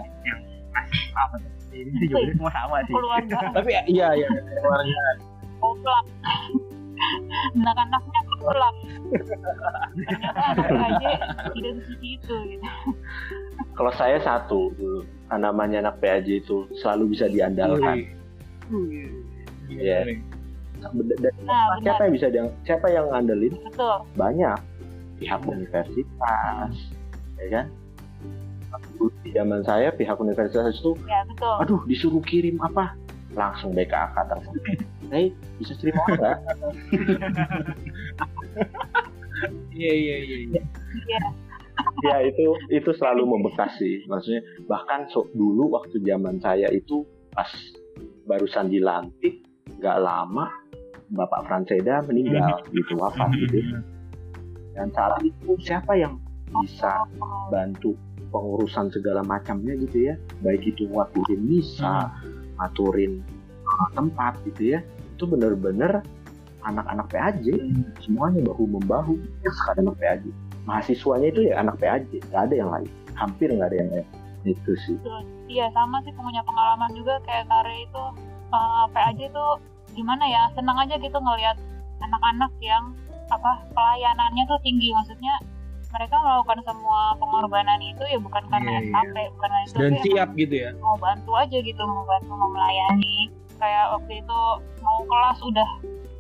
kasih 0.70 1.02
apa 1.14 1.36
tuh. 1.38 1.52
Ini 1.72 1.92
sih 1.94 2.06
jawabannya 2.06 2.36
semua 2.36 2.52
sama 2.52 2.76
sih. 2.82 2.94
keluarga 2.94 3.38
Tapi 3.50 3.72
iya 3.88 4.08
iya 4.12 4.28
keluarga. 4.54 5.04
koplang 5.58 6.06
anak-anaknya 7.54 8.20
pulang 8.42 8.76
ternyata 10.58 11.16
tidak 11.54 11.74
itu 11.78 11.94
gitu 12.02 12.36
Kalau 13.72 13.92
saya 13.96 14.20
satu 14.20 14.74
dulu, 14.76 15.02
ah, 15.32 15.40
namanya 15.40 15.80
anak 15.88 16.04
PAJ 16.04 16.44
itu 16.44 16.68
selalu 16.84 17.16
bisa 17.16 17.32
diandalkan. 17.32 18.04
Iya. 19.72 19.98
Nih. 20.06 20.20
Dan 20.82 21.34
nah 21.46 21.78
siapa 21.80 22.04
benar 22.04 22.06
yang 22.10 22.14
bisa 22.14 22.28
yang 22.34 22.48
siapa 22.66 22.88
yang 22.90 23.06
ngandelin? 23.14 23.54
betul 23.70 24.02
Banyak 24.18 24.58
pihak 25.22 25.42
universitas, 25.46 26.74
ya 27.38 27.48
kan? 27.54 27.66
Di 29.22 29.30
zaman 29.34 29.62
saya 29.62 29.94
pihak 29.94 30.18
universitas 30.18 30.74
itu, 30.74 30.98
ya 31.06 31.22
betul 31.30 31.56
aduh 31.62 31.82
disuruh 31.86 32.24
kirim 32.26 32.58
apa? 32.66 32.98
Langsung 33.38 33.72
BKK 33.72 34.16
tersebut. 34.28 34.84
Hei, 35.12 35.36
bisa 35.60 35.76
terima 35.76 36.00
nggak? 36.08 36.38
Iya 39.76 39.92
iya 39.92 40.16
iya. 40.24 40.38
iya. 40.48 40.62
Iya. 41.10 41.22
ya 42.06 42.16
itu 42.30 42.46
itu 42.70 42.92
selalu 42.94 43.26
membekas 43.26 43.74
sih 43.82 44.06
maksudnya 44.06 44.44
bahkan 44.70 45.10
so, 45.10 45.26
dulu 45.34 45.72
waktu 45.74 45.98
zaman 46.04 46.38
saya 46.38 46.70
itu 46.70 47.08
pas 47.34 47.50
barusan 48.30 48.70
dilantik 48.70 49.42
nggak 49.82 49.98
lama 49.98 50.52
bapak 51.12 51.48
Franseda 51.48 52.06
meninggal 52.06 52.62
gitu 52.76 53.00
wafat 53.02 53.34
gitu 53.34 53.82
dan 54.78 54.88
saat 54.94 55.20
itu 55.26 55.58
siapa 55.64 55.98
yang 55.98 56.22
bisa 56.52 57.08
bantu 57.50 57.96
pengurusan 58.32 58.92
segala 58.92 59.24
macamnya 59.26 59.76
gitu 59.80 60.12
ya 60.12 60.16
baik 60.44 60.64
itu 60.64 60.88
ngaturin 60.92 61.42
misa 61.44 62.12
ngaturin 62.60 63.20
uh, 63.68 63.90
tempat 63.96 64.40
gitu 64.48 64.78
ya 64.78 64.80
itu 65.22 65.30
bener-bener 65.30 66.02
anak-anak 66.66 67.06
PAJ 67.14 67.46
semuanya 68.02 68.42
bahu 68.50 68.66
membahu 68.66 69.14
sekali 69.46 69.86
anak 69.86 69.96
PAJ 70.02 70.22
mahasiswanya 70.66 71.28
itu 71.30 71.42
ya 71.46 71.62
anak 71.62 71.78
PAJ 71.78 72.10
nggak 72.34 72.42
ada 72.50 72.56
yang 72.58 72.70
lain. 72.74 72.90
Hampir 73.14 73.54
nggak 73.54 73.70
ada 73.70 73.78
yang 73.78 73.90
lain. 73.94 74.08
Itu 74.50 74.74
sih. 74.82 74.98
Iya 75.46 75.70
sama 75.78 76.02
sih 76.02 76.10
punya 76.18 76.42
pengalaman 76.42 76.90
juga 76.98 77.22
kayak 77.30 77.46
Tare 77.46 77.70
itu 77.86 78.04
eh, 78.50 78.86
PAJ 78.98 79.30
itu 79.30 79.46
gimana 79.94 80.26
ya 80.26 80.50
senang 80.58 80.82
aja 80.82 80.98
gitu 80.98 81.14
ngelihat 81.14 81.58
anak-anak 82.02 82.50
yang 82.66 82.98
apa 83.30 83.62
pelayanannya 83.78 84.44
tuh 84.50 84.58
tinggi. 84.66 84.90
Maksudnya 84.90 85.38
mereka 85.94 86.18
melakukan 86.18 86.66
semua 86.66 87.14
pengorbanan 87.22 87.78
itu 87.78 88.02
ya 88.10 88.18
bukan 88.18 88.42
karena 88.50 88.70
Iya, 88.74 88.82
iya. 88.82 88.90
SKP 88.90 89.16
bukan 89.38 89.38
karena 89.38 89.60
itu 89.62 89.76
Dan 89.78 89.94
siap 90.02 90.30
gitu 90.34 90.56
ya. 90.66 90.70
mau 90.82 90.98
bantu 90.98 91.32
aja 91.38 91.58
gitu 91.62 91.82
mau 91.86 92.04
bantu 92.10 92.32
mau 92.34 92.50
melayani 92.50 93.30
kayak 93.62 93.86
waktu 93.94 94.26
itu 94.26 94.40
mau 94.82 95.00
kelas 95.06 95.38
udah 95.46 95.70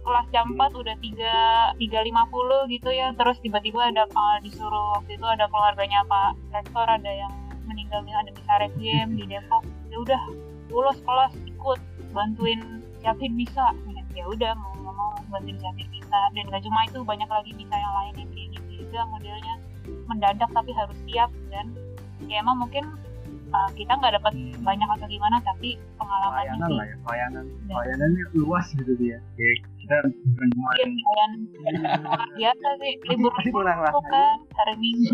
kelas 0.01 0.25
jam 0.33 0.45
4 0.57 0.81
udah 0.81 0.95
tiga 0.97 1.35
tiga 1.77 1.99
lima 2.05 2.25
puluh 2.29 2.69
gitu 2.69 2.93
ya. 2.93 3.13
Terus 3.17 3.41
tiba-tiba 3.41 3.89
ada 3.89 4.05
uh, 4.05 4.37
disuruh 4.45 5.01
waktu 5.01 5.17
itu 5.17 5.25
ada 5.25 5.49
keluarganya 5.49 6.05
Pak 6.05 6.37
Rektor 6.53 6.85
ada 6.85 7.11
yang 7.11 7.33
meninggal 7.65 8.05
ada 8.05 8.31
bisa 8.33 8.53
requiem 8.61 9.17
di 9.17 9.25
Depok. 9.25 9.65
Ya 9.89 9.97
udah 9.97 10.21
lulus 10.69 10.97
kelas 11.03 11.33
ikut 11.49 11.79
bantuin 12.13 12.85
siapin 13.01 13.33
misa 13.33 13.73
ya 14.11 14.27
udah 14.27 14.51
mau 14.59 14.91
mau 14.91 15.11
bantuin 15.31 15.55
siapin 15.57 15.87
misa 15.87 16.19
dan 16.35 16.43
gak 16.51 16.61
cuma 16.67 16.83
itu 16.83 16.99
banyak 17.01 17.29
lagi 17.31 17.51
misa 17.55 17.75
yang 17.75 17.93
lain 17.95 18.13
yang 18.21 18.29
kayak 18.35 18.47
gitu 18.53 18.69
juga 18.85 18.99
modelnya. 19.09 19.55
Mendadak 20.05 20.49
tapi 20.51 20.71
harus 20.75 20.97
siap 21.09 21.31
dan 21.49 21.73
ya 22.29 22.43
emang 22.43 22.61
mungkin 22.61 22.85
uh, 23.51 23.69
kita 23.75 23.93
nggak 23.99 24.13
dapat 24.19 24.33
banyak 24.63 24.89
atau 24.97 25.07
gimana 25.07 25.37
tapi 25.43 25.75
pengalamannya 25.99 26.55
pelayanan 26.55 26.67
sih. 26.67 26.75
lah 26.75 26.85
ya 26.85 26.97
pelayanan 27.05 27.45
pelayanannya 27.67 28.25
luas 28.35 28.65
gitu 28.75 28.93
dia. 28.97 29.17
Kayak 29.35 29.57
kita 29.81 29.95
bukan 30.07 30.47
cuma 30.51 30.69
mungkin 30.71 30.89
kalian 31.01 31.31
luar 32.03 32.21
biasa 32.35 32.67
sih. 32.79 32.93
Libur 33.11 33.31
ngerasain 33.35 34.03
kan 34.11 34.37
hari 34.55 34.73
minggu. 34.79 35.13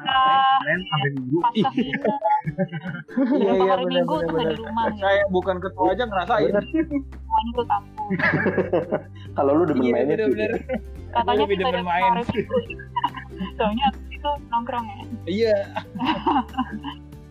Kalian 0.00 0.80
sampai 0.88 1.10
minggu. 1.16 1.36
pasca 1.40 1.70
kita 1.76 2.14
Iya 3.36 3.52
iya 3.56 3.70
hari 3.76 3.84
minggu 3.88 4.14
tuh 4.24 4.36
di 4.36 4.56
rumah 4.60 4.84
gitu. 4.92 5.02
Saya 5.04 5.22
bukan 5.32 5.56
ketua 5.60 5.86
aja 5.92 6.04
ngerasain. 6.04 6.52
Semuanya 6.52 7.50
tuh 7.54 7.66
kampus 7.66 7.98
kalau 9.38 9.52
lu 9.54 9.64
demen 9.70 9.86
Iya 9.86 9.92
mainnya 9.94 10.16
katanya 11.10 11.44
sih 11.46 11.56
demen 11.58 11.82
banyak 11.82 11.86
main. 11.86 12.10
hari 12.10 12.24
minggu. 12.26 12.56
Soalnya 13.58 13.86
itu 14.10 14.30
nongkrong 14.52 14.86
ya. 14.86 15.00
Iya. 15.26 15.56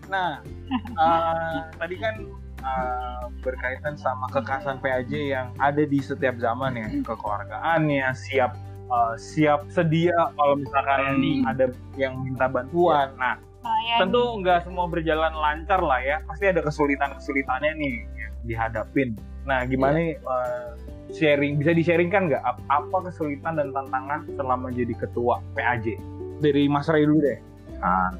Nah, 0.10 0.42
eh, 0.74 1.58
tadi 1.78 1.96
kan 2.02 2.16
eh, 2.60 3.24
berkaitan 3.46 3.96
sama 3.96 4.28
kekhasan 4.34 4.82
PAJ 4.84 5.12
yang 5.32 5.48
ada 5.62 5.86
di 5.86 6.00
setiap 6.02 6.36
zaman 6.42 6.76
ya, 6.76 6.88
kekeluargaannya 7.06 8.10
siap 8.18 8.58
eh, 8.90 9.16
siap 9.16 9.70
sedia 9.72 10.18
kalau 10.36 10.60
misalkan 10.60 11.22
ada 11.46 11.72
yang 11.96 12.20
minta 12.20 12.50
bantuan. 12.50 13.14
Nah, 13.16 13.38
Melayani. 13.60 14.00
tentu 14.02 14.22
nggak 14.44 14.60
semua 14.66 14.86
berjalan 14.90 15.32
lancar 15.36 15.80
lah 15.80 16.02
ya, 16.02 16.18
pasti 16.26 16.50
ada 16.50 16.66
kesulitan-kesulitannya 16.66 17.72
nih 17.78 17.96
yang 18.18 18.34
dihadapin. 18.44 19.10
Nah, 19.46 19.64
gimana 19.70 19.96
nih 20.02 20.18
eh, 20.18 20.70
sharing 21.14 21.58
bisa 21.58 21.74
di-sharingkan 21.74 22.30
nggak 22.30 22.44
ap- 22.44 22.66
apa 22.70 23.10
kesulitan 23.10 23.58
dan 23.58 23.74
tantangan 23.74 24.26
selama 24.38 24.70
jadi 24.74 24.94
ketua 24.98 25.42
PAJ? 25.58 25.98
Dari 26.40 26.72
Mas 26.72 26.88
Ray 26.88 27.04
dulu 27.06 27.20
deh. 27.20 27.40
Nah. 27.80 28.12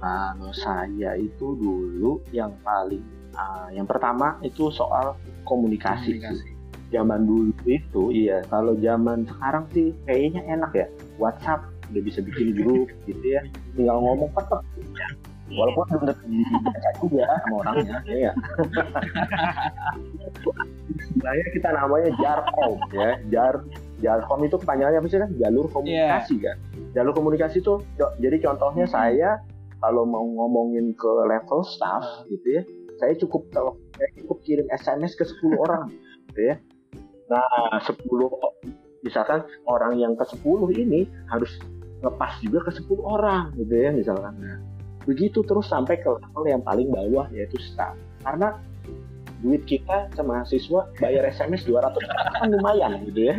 Kalau 0.00 0.50
saya 0.56 1.14
itu 1.20 1.54
dulu 1.60 2.24
yang 2.32 2.56
paling 2.64 3.04
ah, 3.36 3.68
yang 3.68 3.84
pertama 3.84 4.40
itu 4.40 4.72
soal 4.72 5.14
komunikasi, 5.44 6.18
sih. 6.18 6.52
Zaman 6.90 7.22
dulu 7.22 7.54
itu 7.68 8.10
iya, 8.10 8.42
kalau 8.50 8.74
zaman 8.80 9.22
sekarang 9.28 9.64
sih 9.70 9.94
kayaknya 10.08 10.42
enak 10.58 10.72
ya. 10.74 10.86
WhatsApp 11.20 11.68
udah 11.92 12.02
bisa 12.02 12.18
bikin 12.24 12.54
grup 12.58 12.88
gitu 13.04 13.22
ya. 13.22 13.44
Tinggal 13.76 14.00
ngomong 14.00 14.32
petek. 14.34 14.64
Walaupun 15.50 15.82
belum 15.90 16.14
tentu 16.14 16.26
dibaca 16.30 16.90
juga 17.02 17.26
sama 17.42 17.54
orangnya, 17.66 17.98
ya. 18.30 18.32
Saya 21.18 21.44
kita 21.50 21.68
namanya 21.74 22.08
Jarkom 22.22 22.78
ya, 22.94 23.10
Jar 23.34 23.54
Jarkom 23.98 24.40
itu 24.46 24.56
kepanjangannya 24.62 25.02
apa 25.02 25.08
sih 25.10 25.18
kan? 25.18 25.30
Jalur 25.42 25.66
komunikasi 25.74 26.34
kan. 26.38 26.56
Jalur 26.94 27.12
komunikasi 27.18 27.58
itu 27.60 27.82
jadi 28.22 28.36
contohnya 28.46 28.86
saya 28.86 29.42
kalau 29.80 30.04
mau 30.04 30.22
ngomongin 30.22 30.92
ke 30.94 31.10
level 31.26 31.64
staff 31.64 32.04
gitu 32.28 32.60
ya, 32.60 32.62
saya 33.00 33.16
cukup 33.16 33.48
tel- 33.50 33.80
saya 33.96 34.10
cukup 34.20 34.38
kirim 34.44 34.66
SMS 34.70 35.16
ke 35.16 35.24
10 35.24 35.56
orang 35.64 35.88
gitu 36.30 36.40
ya. 36.52 36.56
Nah, 37.32 37.80
10 37.80 37.96
o- 38.28 38.56
misalkan 39.00 39.42
orang 39.64 39.96
yang 39.96 40.12
ke 40.14 40.24
10 40.28 40.44
ini 40.76 41.08
harus 41.32 41.50
ngepas 42.00 42.40
juga 42.44 42.68
ke 42.68 42.72
10 42.76 43.00
orang 43.00 43.52
gitu 43.56 43.74
ya 43.74 43.90
misalkan. 43.92 44.36
Nah, 44.36 44.60
begitu 45.08 45.40
terus 45.44 45.68
sampai 45.72 45.96
ke 46.00 46.08
level 46.08 46.44
yang 46.44 46.62
paling 46.64 46.92
bawah 46.92 47.26
yaitu 47.32 47.56
staff. 47.60 47.96
Karena 48.20 48.60
duit 49.40 49.62
kita 49.64 50.12
ke 50.12 50.20
mahasiswa 50.20 50.84
bayar 51.00 51.24
SMS 51.24 51.64
200 51.64 51.96
kan 52.36 52.48
lumayan 52.52 53.00
gitu 53.08 53.32
ya. 53.32 53.34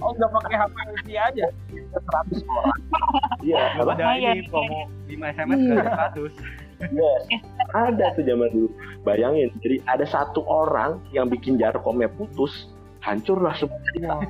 Oh 0.00 0.16
nggak 0.16 0.30
pakai 0.40 0.56
HP 0.56 0.74
dia 1.04 1.20
aja. 1.28 1.46
100 1.92 2.40
orang. 2.48 2.80
Iya, 3.44 3.62
apa? 3.76 3.92
ada 3.92 4.04
ini 4.16 4.48
promo 4.48 4.88
5 5.06 5.32
SMS 5.36 5.58
Iya. 5.60 5.74
ke 5.76 6.28
100 6.32 6.64
Yes. 6.90 7.22
Ada 7.72 8.18
tuh 8.18 8.24
zaman 8.26 8.50
dulu. 8.50 8.68
Bayangin, 9.06 9.48
jadi 9.62 9.78
ada 9.86 10.04
satu 10.04 10.42
orang 10.44 11.00
yang 11.14 11.30
bikin 11.30 11.56
jarkomnya 11.56 12.10
putus, 12.12 12.68
hancurlah 13.00 13.54
semuanya. 13.56 14.20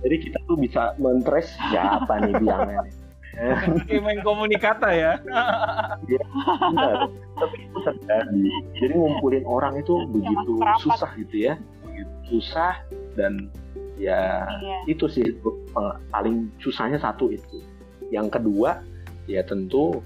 Jadi 0.00 0.16
kita 0.28 0.38
tuh 0.48 0.56
bisa 0.56 0.96
mentres 0.96 1.52
siapa 1.70 2.24
nih 2.24 2.34
biangnya. 2.40 2.82
Kayak 3.36 4.00
main 4.00 4.20
komunikata 4.24 4.88
ya. 4.96 5.20
Benar. 5.20 7.12
Tapi 7.36 7.56
itu 7.68 7.78
terjadi. 7.84 8.44
Jadi 8.80 8.92
ngumpulin 8.96 9.44
orang 9.44 9.76
itu 9.76 10.08
begitu 10.08 10.56
merapat. 10.56 10.80
susah 10.80 11.10
gitu 11.20 11.36
ya. 11.52 11.54
Begitu 11.84 12.12
susah 12.32 12.74
dan 13.14 13.52
ya 13.96 14.44
iya 14.60 14.76
itu 14.88 15.08
sih 15.08 15.24
peng- 15.40 16.00
paling 16.08 16.48
susahnya 16.64 16.96
satu 16.96 17.28
itu. 17.28 17.60
Yang 18.08 18.40
kedua 18.40 18.80
ya 19.28 19.44
tentu 19.44 20.00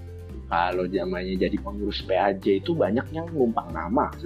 kalau 0.50 0.82
zamannya 0.90 1.38
jadi 1.38 1.54
pengurus 1.62 2.02
PAJ 2.02 2.66
itu 2.66 2.74
banyak 2.74 3.06
yang 3.14 3.30
numpang 3.30 3.70
nama. 3.70 4.10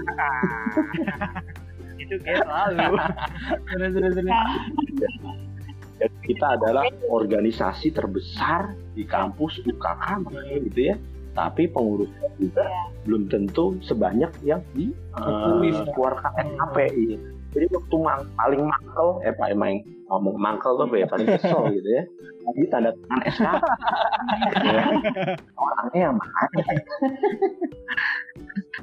itu 2.01 2.17
kayak 2.25 2.45
selalu 2.45 2.97
Terus 3.69 3.91
terus 3.93 4.13
terus. 4.17 4.33
Dan 5.95 6.11
kita 6.21 6.47
adalah 6.55 6.83
organisasi 7.07 7.91
terbesar 7.91 8.75
di 8.93 9.03
kampus 9.03 9.63
UKK 9.63 10.05
makanya 10.21 10.59
gitu 10.65 10.81
ya. 10.91 10.97
Tapi 11.35 11.67
pengurusnya 11.67 12.31
juga 12.37 12.63
Iya. 12.63 12.83
belum 13.05 13.23
tentu 13.27 13.75
sebanyak 13.81 14.31
yang 14.41 14.63
di 14.71 14.95
uh, 15.15 15.59
keluarkan 15.91 16.31
SKP. 16.37 16.77
Iya. 16.95 17.19
Jadi 17.51 17.67
waktu 17.71 17.97
mang- 17.97 18.31
paling 18.35 18.63
mangkel, 18.65 19.09
eh 19.23 19.31
pak 19.31 19.49
emang 19.51 19.79
ngomong 20.05 20.37
mangkel 20.37 20.75
tuh 20.75 20.87
ya 20.93 21.07
paling 21.07 21.27
kesel 21.29 21.71
gitu 21.71 21.91
ya. 21.91 22.03
Lagi 22.45 22.63
tanda 22.69 22.91
tangan 22.93 23.23
ya. 23.25 24.83
Orangnya 25.63 26.01
yang 26.01 26.15
mana? 26.15 26.41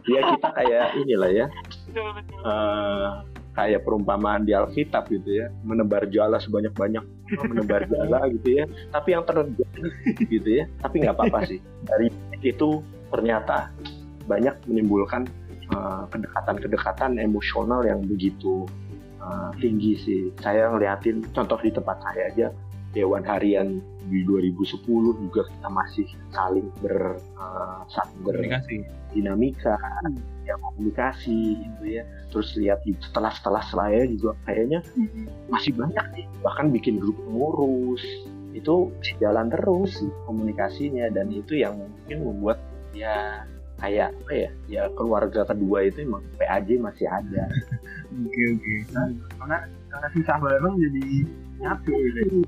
ya 0.04 0.20
kita 0.28 0.48
kayak 0.52 0.86
inilah 0.98 1.32
ya. 1.32 1.46
eh, 2.42 3.08
kayak 3.62 3.86
perumpamaan 3.86 4.42
di 4.42 4.58
Alkitab 4.58 5.06
gitu 5.14 5.46
ya. 5.46 5.54
Menebar 5.62 6.10
jala 6.10 6.42
sebanyak 6.42 6.74
banyak 6.74 7.06
menebar 7.46 7.86
jala 7.86 8.26
gitu 8.42 8.50
ya. 8.62 8.66
Tapi 8.90 9.10
yang 9.14 9.24
terjadi 9.24 9.82
gitu 10.26 10.50
ya. 10.50 10.66
Tapi 10.82 10.96
nggak 11.06 11.16
apa-apa 11.16 11.40
sih. 11.46 11.62
Dari 11.86 12.10
itu 12.42 12.82
ternyata 13.14 13.70
banyak 14.26 14.58
menimbulkan 14.66 15.30
uh, 15.70 16.10
kedekatan-kedekatan 16.10 17.22
emosional 17.22 17.86
yang 17.86 18.02
begitu 18.02 18.66
uh, 19.22 19.54
tinggi 19.62 19.94
sih. 20.02 20.22
Saya 20.42 20.74
ngeliatin 20.74 21.22
contoh 21.30 21.62
di 21.62 21.70
tempat 21.70 22.02
saya 22.02 22.34
aja 22.34 22.48
Dewan 22.92 23.24
Harian 23.24 23.80
di 24.12 24.28
2010 24.28 24.84
juga 25.24 25.42
kita 25.48 25.70
masih 25.72 26.08
saling 26.36 26.68
ber 26.84 27.16
uh, 27.40 27.88
saling 27.88 28.20
Komunikasi. 28.20 28.84
berdinamika 28.84 29.80
ya 30.44 30.56
komunikasi 30.60 31.64
gitu 31.64 31.84
ya. 31.88 32.04
Terus 32.34 32.50
lihat 32.60 32.84
setelah 33.00 33.32
setelah 33.32 33.64
selaya 33.64 34.04
juga 34.08 34.36
kayaknya 34.44 34.84
masih 35.48 35.72
banyak 35.76 36.06
nih. 36.16 36.26
Bahkan 36.44 36.68
bikin 36.76 37.00
grup 37.00 37.16
pengurus. 37.24 38.04
Itu 38.52 38.92
jalan 39.24 39.48
terus 39.48 39.96
sih 39.96 40.12
komunikasinya. 40.28 41.08
Dan 41.16 41.32
itu 41.32 41.56
yang 41.56 41.80
mungkin 41.80 42.18
membuat 42.28 42.60
ya 42.92 43.48
kayak 43.80 44.14
apa 44.14 44.32
ya 44.36 44.50
ya 44.70 44.84
keluarga 44.94 45.42
kedua 45.48 45.88
itu 45.88 46.04
emang 46.04 46.22
PAJ 46.36 46.78
masih 46.84 47.08
ada. 47.08 47.48
Oke 48.12 48.44
oke. 48.60 48.74
Nah, 48.92 49.08
karena 49.40 49.58
karena 49.88 50.08
susah 50.12 50.36
bareng 50.44 50.76
jadi 50.76 51.24
nyatu 51.62 51.94
gitu 51.94 52.42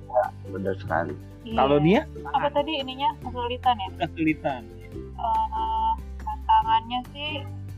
benar 0.49 0.75
sekali. 0.81 1.13
Iya. 1.45 1.57
Kalau 1.59 1.77
dia? 1.79 2.01
Apa 2.33 2.49
tadi 2.49 2.71
ininya? 2.81 3.09
Kesulitan 3.21 3.75
ya? 3.77 3.89
kesulitan. 4.03 4.61
Eh, 4.93 5.91
tantangannya 6.23 6.99
sih 7.13 7.31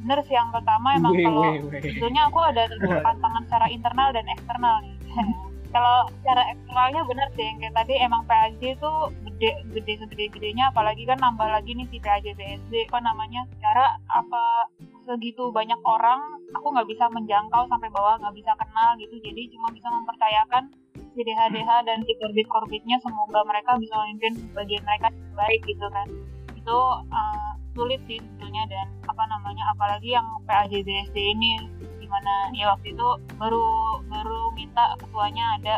bener 0.06 0.22
sih 0.30 0.38
yang 0.38 0.54
pertama 0.54 0.94
emang 0.94 1.18
Weh, 1.18 1.26
kalau 1.26 1.50
sebetulnya 1.82 2.30
aku 2.30 2.38
ada 2.38 2.70
dua 2.78 3.02
tantangan 3.02 3.42
secara 3.50 3.68
internal 3.74 4.10
dan 4.14 4.26
eksternal 4.30 4.76
nih. 4.86 4.96
kalau 5.76 6.08
secara 6.22 6.46
eksternalnya 6.54 7.02
bener 7.10 7.28
sih 7.34 7.44
yang 7.44 7.58
kayak 7.58 7.76
tadi 7.76 7.94
emang 8.00 8.22
PAJ 8.30 8.62
itu 8.78 8.92
gede 9.28 9.50
gede 9.74 9.94
segede 10.06 10.26
gedenya 10.32 10.70
apalagi 10.70 11.04
kan 11.10 11.18
nambah 11.20 11.50
lagi 11.50 11.74
nih 11.74 11.90
si 11.90 11.98
PAJ 11.98 12.38
BSD 12.38 12.74
apa 12.94 13.00
namanya? 13.02 13.50
Secara 13.58 13.98
apa 14.14 14.70
segitu 15.10 15.50
banyak 15.50 15.82
orang 15.84 16.22
aku 16.54 16.70
nggak 16.70 16.90
bisa 16.90 17.10
menjangkau 17.10 17.66
sampai 17.66 17.90
bawah 17.90 18.22
nggak 18.22 18.36
bisa 18.38 18.54
kenal 18.62 18.94
gitu. 19.02 19.18
Jadi 19.20 19.58
cuma 19.58 19.74
bisa 19.74 19.90
mempercayakan 19.90 20.70
si 21.16 21.24
DH-DH 21.24 21.70
dan 21.88 22.04
si 22.04 22.12
korbit-korbitnya 22.20 23.00
semoga 23.00 23.42
mereka 23.48 23.80
bisa 23.80 23.96
memimpin 24.04 24.36
bagian 24.52 24.84
mereka 24.84 25.08
baik 25.34 25.64
gitu 25.64 25.88
kan. 25.88 26.08
Itu 26.54 26.78
uh, 27.08 27.52
sulit 27.72 28.04
sih 28.08 28.20
sebetulnya 28.20 28.68
dan 28.68 28.88
apa 29.08 29.24
namanya 29.32 29.64
apalagi 29.72 30.12
yang 30.12 30.28
PAJ 30.44 30.84
BSD 30.84 31.16
ini 31.16 31.64
di 31.80 32.08
mana 32.12 32.52
ya 32.52 32.76
waktu 32.76 32.92
itu 32.92 33.08
baru 33.40 33.68
baru 34.12 34.52
minta 34.54 35.00
ketuanya 35.00 35.46
ada 35.60 35.76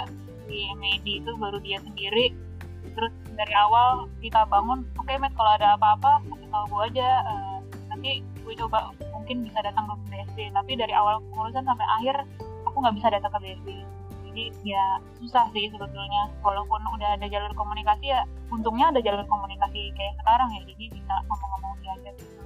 di 0.50 0.74
Medi 0.82 1.22
itu 1.22 1.32
baru 1.38 1.62
dia 1.62 1.78
sendiri. 1.86 2.34
Terus 2.98 3.14
dari 3.38 3.54
awal 3.54 4.10
kita 4.26 4.50
bangun 4.50 4.82
oke 4.98 5.14
Matt 5.22 5.38
kalau 5.38 5.54
ada 5.54 5.78
apa-apa 5.78 6.26
kasih 6.26 6.50
tahu 6.50 6.66
gue 6.74 6.82
aja 6.90 7.10
eh, 7.30 7.58
nanti 7.94 8.12
gue 8.42 8.54
coba 8.58 8.90
mungkin 9.14 9.46
bisa 9.46 9.62
datang 9.62 9.86
ke 9.86 9.94
BSD 10.10 10.40
tapi 10.56 10.74
dari 10.74 10.94
awal 10.98 11.22
pengurusan 11.30 11.62
sampai 11.62 11.86
akhir 12.02 12.16
aku 12.66 12.78
nggak 12.80 12.96
bisa 12.98 13.08
datang 13.14 13.32
ke 13.38 13.40
BSD 13.44 13.70
jadi 14.38 14.54
ya 14.78 14.86
susah 15.18 15.50
sih 15.50 15.66
sebetulnya. 15.74 16.30
Walaupun 16.46 16.78
udah 16.94 17.18
ada 17.18 17.26
jalur 17.26 17.50
komunikasi 17.58 18.14
ya 18.14 18.22
untungnya 18.54 18.94
ada 18.94 19.02
jalur 19.02 19.26
komunikasi 19.26 19.90
kayak 19.98 20.14
sekarang 20.22 20.50
ya 20.54 20.62
jadi 20.70 20.86
bisa 20.94 21.14
ngomong-ngomong 21.26 21.74
diajak. 21.82 22.14
Gitu. 22.22 22.38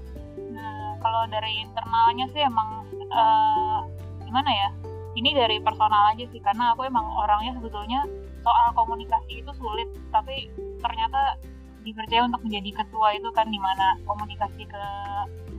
nah 0.55 0.95
kalau 1.03 1.27
dari 1.27 1.59
internalnya 1.59 2.25
sih 2.31 2.39
emang 2.47 2.87
eh, 2.95 3.79
gimana 4.23 4.47
ya? 4.55 4.69
Ini 5.11 5.35
dari 5.35 5.59
personal 5.59 6.15
aja 6.15 6.23
sih 6.31 6.39
karena 6.39 6.71
aku 6.71 6.87
emang 6.87 7.03
orangnya 7.03 7.51
sebetulnya 7.59 8.07
soal 8.39 8.71
komunikasi 8.71 9.43
itu 9.43 9.51
sulit. 9.59 9.91
Tapi 10.15 10.47
ternyata 10.79 11.35
dipercaya 11.83 12.23
untuk 12.23 12.39
menjadi 12.47 12.71
ketua 12.79 13.19
itu 13.19 13.27
kan 13.35 13.51
di 13.51 13.59
mana 13.59 13.99
komunikasi 14.07 14.63
ke 14.63 14.83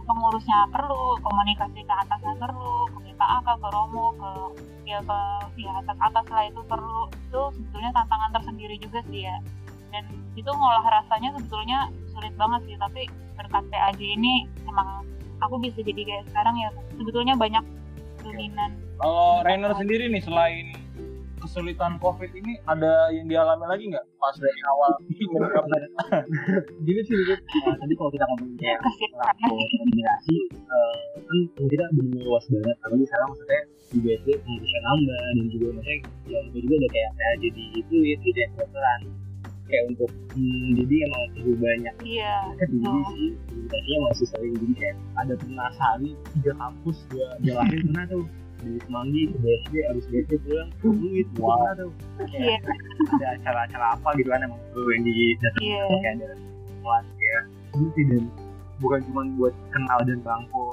pengurusnya 0.07 0.59
perlu 0.75 1.17
komunikasi 1.23 1.81
ke 1.83 1.95
atasnya 2.07 2.35
perlu 2.39 2.89
ke 2.91 2.99
PKAK 3.13 3.49
ke 3.59 3.69
Romo 3.71 4.07
ke 4.19 4.31
ya 4.89 4.99
ke 5.03 5.19
ya 5.63 5.71
atas 5.79 5.99
atas 5.99 6.27
lah 6.31 6.45
itu 6.49 6.61
perlu. 6.67 7.09
Itu 7.31 7.41
sebetulnya 7.55 7.91
tantangan 7.95 8.31
tersendiri 8.35 8.77
juga 8.83 9.01
sih 9.09 9.27
ya. 9.27 9.37
Dan 9.93 10.05
itu 10.35 10.49
ngolah 10.49 10.85
rasanya 10.85 11.37
sebetulnya 11.37 11.93
sulit 12.11 12.35
banget 12.35 12.61
sih 12.67 12.77
tapi 12.81 13.03
berkat 13.37 13.65
PAJ 13.71 14.01
ini 14.01 14.49
emang 14.67 15.05
aku 15.43 15.59
bisa 15.61 15.81
jadi 15.81 16.03
kayak 16.03 16.25
sekarang 16.33 16.57
ya. 16.59 16.69
Sebetulnya 16.99 17.35
banyak 17.39 17.65
dominan 18.23 18.71
Kalau 19.03 19.43
Rainer 19.43 19.75
sendiri 19.75 20.07
nih 20.07 20.23
selain 20.23 20.79
kesulitan 21.43 21.99
COVID 21.99 22.31
ini 22.39 22.63
ada 22.71 23.11
yang 23.11 23.27
dialami 23.27 23.67
lagi 23.67 23.85
nggak? 23.91 24.07
Pas 24.17 24.37
dari 24.39 24.61
awal. 24.71 24.91
Menerapkan? 25.03 25.83
gini 26.87 27.01
sih. 27.03 27.19
Nah, 27.67 27.75
tadi 27.75 27.93
kalau 27.99 28.11
kita 28.15 28.25
ngomongin 28.31 28.57
kayak 28.63 28.79
lapor 29.19 29.59
komunikasi 29.59 30.37
eh, 30.55 31.05
kan 31.19 31.39
kita 31.67 31.85
benar 31.99 32.23
luas 32.23 32.45
banget. 32.47 32.77
Apalagi 32.87 33.05
sekarang 33.11 33.29
maksudnya 33.35 33.63
di 33.93 33.99
BSD 34.01 34.29
pengurusnya 34.41 34.81
nambah 34.87 35.21
dan 35.37 35.47
juga 35.53 35.67
maksudnya 35.77 35.99
yang 36.31 36.45
itu 36.49 36.59
juga 36.65 36.75
udah 36.81 36.91
kayak 36.95 37.11
saya 37.13 37.35
jadi 37.43 37.65
itu 37.77 37.97
ya 38.01 38.15
gitu 38.23 38.39
ya 38.39 38.49
kebetulan 38.57 39.01
kayak 39.73 39.85
untuk 39.89 40.11
hmm, 40.37 40.69
jadi 40.77 40.95
emang 41.09 41.23
perlu 41.35 41.55
banyak. 41.59 41.95
Iya 42.05 42.35
kan 42.57 42.67
tinggi 42.69 43.03
sih 43.11 43.29
komunikasinya 43.51 43.99
masih 44.09 44.27
sering. 44.31 44.55
Jadi 44.57 44.75
kayak 44.79 44.97
ada 45.19 45.35
pernah 45.37 45.69
sehari 45.77 46.11
tiga 46.39 46.53
kampus 46.57 46.97
gua 47.11 47.29
jalanin. 47.43 47.81
Pernah 47.91 48.05
tuh 48.09 48.25
dari 48.63 48.79
Semanggi 48.87 49.23
ke 49.29 49.37
BSD 49.43 49.75
harus 49.91 50.05
BSD 50.09 50.33
pulang 50.47 50.71
duit 50.81 51.29
wow. 51.37 51.59
kayak 52.23 52.63
ada 53.19 53.27
acara-acara 53.39 53.87
apa 53.99 54.09
gitu 54.17 54.29
kan 54.31 54.41
emang 54.47 54.61
perlu 54.71 54.89
yang 54.95 55.05
di 55.05 55.15
datang 55.43 55.63
iya. 55.67 55.83
kayak 55.91 56.13
ada 56.23 56.29
kelas 56.83 57.07
kayak 57.19 57.43
sih 57.99 58.05
dan 58.07 58.25
bukan 58.79 59.01
cuma 59.11 59.23
buat 59.39 59.55
kenal 59.75 60.01
dan 60.07 60.19
bangku 60.23 60.65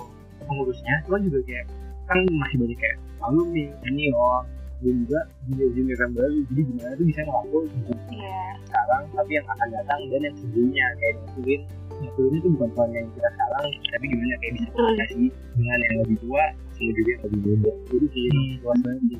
pengurusnya 0.45 0.95
cuman 1.09 1.21
juga 1.29 1.39
kayak 1.45 1.65
kan 2.09 2.17
masih 2.25 2.57
banyak 2.61 2.77
kayak 2.77 2.97
alumni 3.21 3.65
senior 3.85 4.45
dan 4.79 4.93
juga 5.03 5.19
junior 5.47 5.69
junior 5.75 5.97
yang 5.99 6.13
baru. 6.15 6.37
Jadi 6.47 6.61
gimana 6.71 6.93
tuh 6.95 7.05
bisa 7.07 7.21
ngelakuin? 7.27 7.69
Iya. 8.15 8.41
Sekarang 8.63 9.01
tapi 9.11 9.31
yang 9.35 9.47
akan 9.47 9.67
datang 9.75 9.99
dan 10.07 10.21
yang 10.23 10.35
sebelumnya. 10.39 10.85
Kayak 10.99 11.13
nyatuin 11.19 11.61
nyatuin 11.99 12.33
itu 12.39 12.47
bukan 12.55 12.69
soal 12.73 12.89
yang 12.95 13.07
kita 13.11 13.29
sekarang 13.35 13.65
tapi 13.91 14.05
gimana 14.07 14.35
kayak 14.39 14.53
bisa 14.55 14.67
komunikasi 14.71 15.23
dengan 15.59 15.77
yang 15.83 15.95
lebih 16.03 16.17
tua 16.23 16.43
sama 16.71 16.91
juga 16.95 17.09
yang 17.11 17.21
lebih 17.27 17.39
muda. 17.43 17.71
Jadi 17.91 18.07
sih 18.13 18.25
luas 18.63 18.79
banget 18.83 19.19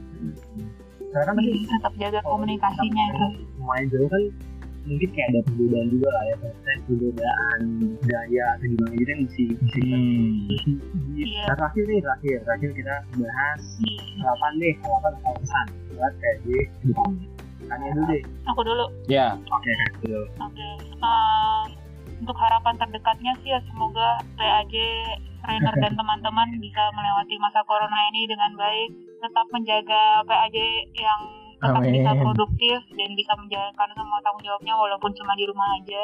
sekarang 1.10 1.42
kan 1.42 1.46
tetap 1.50 1.94
jaga 1.98 2.20
komunikasinya 2.22 3.04
itu. 3.10 3.28
Lumayan 3.58 3.86
jauh 3.90 4.10
kan 4.14 4.24
mungkin 4.86 5.10
kayak 5.12 5.28
ada 5.30 5.40
perbedaan 5.46 5.88
juga 5.92 6.08
lah 6.12 6.24
ya 6.24 6.36
maksudnya 6.40 6.76
perbedaan 6.86 7.60
gaya 8.04 8.46
atau 8.56 8.66
gimana 8.68 8.94
gitu 8.96 9.10
yang 9.10 9.22
mesti 9.26 9.44
mesti 9.54 9.82
Hmm. 9.90 10.80
Iya. 11.20 11.44
Nah, 11.46 11.56
terakhir 11.60 11.84
nih 11.86 12.00
terakhir 12.00 12.38
terakhir 12.48 12.70
kita 12.74 12.96
bahas 13.20 13.62
Iya. 13.80 14.02
harapan 14.24 14.52
deh 14.58 14.74
harapan 14.80 15.12
atau 15.20 15.34
pesan. 15.40 15.66
Buat 15.94 16.14
kayak 16.18 16.38
di 16.46 16.54
depan. 16.88 17.12
Tanya 17.60 17.88
dulu 17.92 18.06
deh. 18.08 18.22
Aku 18.50 18.62
dulu. 18.64 18.86
Ya, 19.06 19.28
oke 19.36 19.72
dulu. 20.02 20.22
Oke, 20.42 20.68
eh, 20.80 21.64
untuk 22.20 22.36
harapan 22.36 22.76
terdekatnya 22.78 23.32
sih 23.44 23.50
ya 23.52 23.60
semoga 23.68 24.20
PAJ, 24.36 24.74
trainer 25.44 25.76
dan 25.78 25.94
teman-teman 26.00 26.50
bisa 26.58 26.84
melewati 26.96 27.36
masa 27.38 27.60
corona 27.64 28.00
ini 28.12 28.26
dengan 28.26 28.52
baik, 28.56 28.90
tetap 29.20 29.46
menjaga 29.52 30.24
PAJ 30.26 30.58
yang 30.98 31.22
tetap 31.60 31.84
Amin. 31.84 32.00
bisa 32.00 32.12
produktif 32.16 32.80
dan 32.96 33.10
bisa 33.20 33.34
menjalankan 33.36 33.90
semua 33.92 34.20
tanggung 34.24 34.44
jawabnya 34.48 34.74
walaupun 34.80 35.12
cuma 35.12 35.36
di 35.36 35.44
rumah 35.44 35.68
aja. 35.76 36.04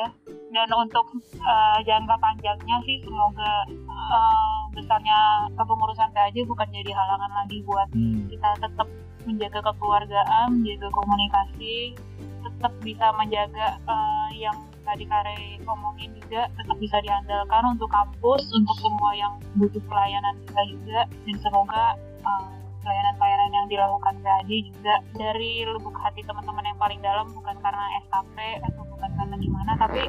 Dan 0.51 0.69
untuk 0.75 1.07
eh, 1.39 1.77
jangka 1.87 2.15
panjangnya 2.19 2.77
sih 2.83 2.99
semoga 3.03 3.51
eh, 3.87 4.59
besarnya 4.75 5.47
kepengurusan 5.55 6.11
PAJ 6.11 6.43
bukan 6.43 6.67
jadi 6.75 6.91
halangan 6.91 7.31
lagi 7.43 7.63
buat 7.63 7.87
Hmm. 7.95 8.27
kita 8.27 8.49
tetap 8.59 8.87
menjaga 9.23 9.59
kekeluargaan, 9.71 10.47
menjaga 10.59 10.87
komunikasi, 10.91 11.95
tetap 12.43 12.73
bisa 12.83 13.05
menjaga 13.15 13.79
eh, 13.79 14.29
yang 14.43 14.57
tadi 14.85 15.07
Kare 15.07 15.57
ngomongin 15.65 16.13
juga 16.19 16.45
tetap 16.59 16.77
bisa 16.77 16.99
diandalkan 17.01 17.63
untuk 17.73 17.89
kampus, 17.89 18.43
untuk 18.53 18.75
semua 18.83 19.11
yang 19.17 19.33
butuh 19.57 19.81
pelayanan 19.87 20.35
kita 20.45 20.61
juga, 20.69 20.99
dan 21.07 21.35
semoga 21.39 21.83
eh, 22.21 22.43
pelayanan-pelayanan 22.85 23.34
yang 23.51 23.65
dilakukan 23.69 24.15
PAJ 24.21 24.49
juga 24.71 24.95
dari 25.13 25.65
lubuk 25.67 25.95
hati 25.99 26.21
teman-teman 26.25 26.65
yang 26.65 26.79
paling 26.79 26.99
dalam 27.01 27.27
bukan 27.33 27.55
karena 27.61 27.85
SKP 28.07 28.37
atau 28.65 28.83
bukan 28.89 29.11
karena 29.17 29.35
gimana, 29.37 29.71
tapi 29.77 30.01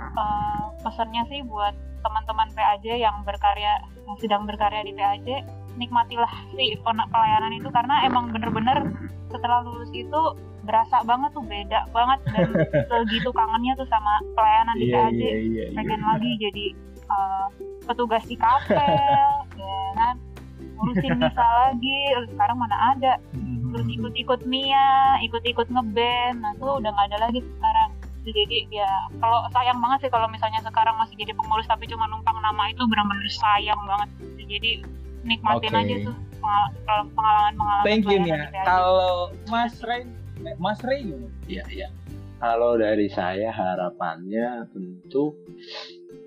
eh, 0.00 0.62
pesannya 0.84 1.22
sih 1.30 1.40
buat 1.46 1.74
teman-teman 2.00 2.48
PAJ 2.56 2.86
yang 3.00 3.16
berkarya 3.24 3.80
yang 4.06 4.16
sedang 4.18 4.42
berkarya 4.48 4.82
di 4.84 4.92
PAJ 4.96 5.28
nikmatilah 5.78 6.32
si 6.56 6.76
pelayanan 6.84 7.52
itu 7.54 7.68
karena 7.70 8.04
emang 8.04 8.34
bener-bener 8.34 8.90
setelah 9.30 9.62
lulus 9.62 9.88
itu 9.94 10.20
berasa 10.66 11.00
banget 11.08 11.30
tuh 11.32 11.44
beda 11.46 11.88
banget 11.94 12.20
dan 12.36 12.48
segitu 12.90 13.32
kangennya 13.32 13.72
tuh 13.80 13.88
sama 13.88 14.20
pelayanan 14.36 14.76
di 14.76 14.86
Iya, 14.90 14.96
PAJ 14.98 15.20
iya, 15.20 15.30
iya, 15.40 15.64
iya. 15.72 15.76
pengen 15.78 16.00
lagi 16.04 16.30
jadi 16.36 16.66
uh, 17.08 17.46
petugas 17.88 18.24
di 18.28 18.36
kafe 18.36 18.90
ngurusin 20.80 21.12
Misa 21.20 21.44
lagi 21.44 21.98
sekarang 22.32 22.56
mana 22.56 22.76
ada 22.96 23.12
terus 23.70 23.86
ikut-ikut 23.86 24.40
Mia 24.48 25.20
ikut-ikut 25.20 25.68
ngeband 25.68 26.40
nah 26.40 26.52
tuh 26.56 26.80
udah 26.80 26.90
nggak 26.90 27.08
ada 27.12 27.18
lagi 27.28 27.44
sekarang 27.44 27.90
jadi 28.20 28.68
ya 28.68 28.90
kalau 29.20 29.48
sayang 29.52 29.80
banget 29.80 30.08
sih 30.08 30.10
kalau 30.12 30.28
misalnya 30.28 30.60
sekarang 30.64 30.96
masih 31.00 31.16
jadi 31.20 31.32
pengurus 31.36 31.68
tapi 31.68 31.88
cuma 31.88 32.08
numpang 32.08 32.36
nama 32.40 32.68
itu 32.72 32.82
benar-benar 32.84 33.28
sayang 33.32 33.80
banget 33.84 34.08
jadi 34.44 34.70
nikmatin 35.24 35.72
Oke. 35.72 35.80
aja 35.84 35.94
tuh 36.08 36.16
pengalaman-pengalaman 36.40 37.84
Thank 37.84 38.08
you 38.08 38.18
PAJ. 38.24 38.64
Kalau 38.64 39.32
Mas 39.52 39.76
Ray, 39.84 40.08
Mas 40.56 40.80
Ray? 40.80 41.04
Iya, 41.44 41.64
iya. 41.68 41.88
Kalau 42.40 42.80
dari 42.80 43.12
saya 43.12 43.52
harapannya 43.52 44.64
tentu 44.72 45.36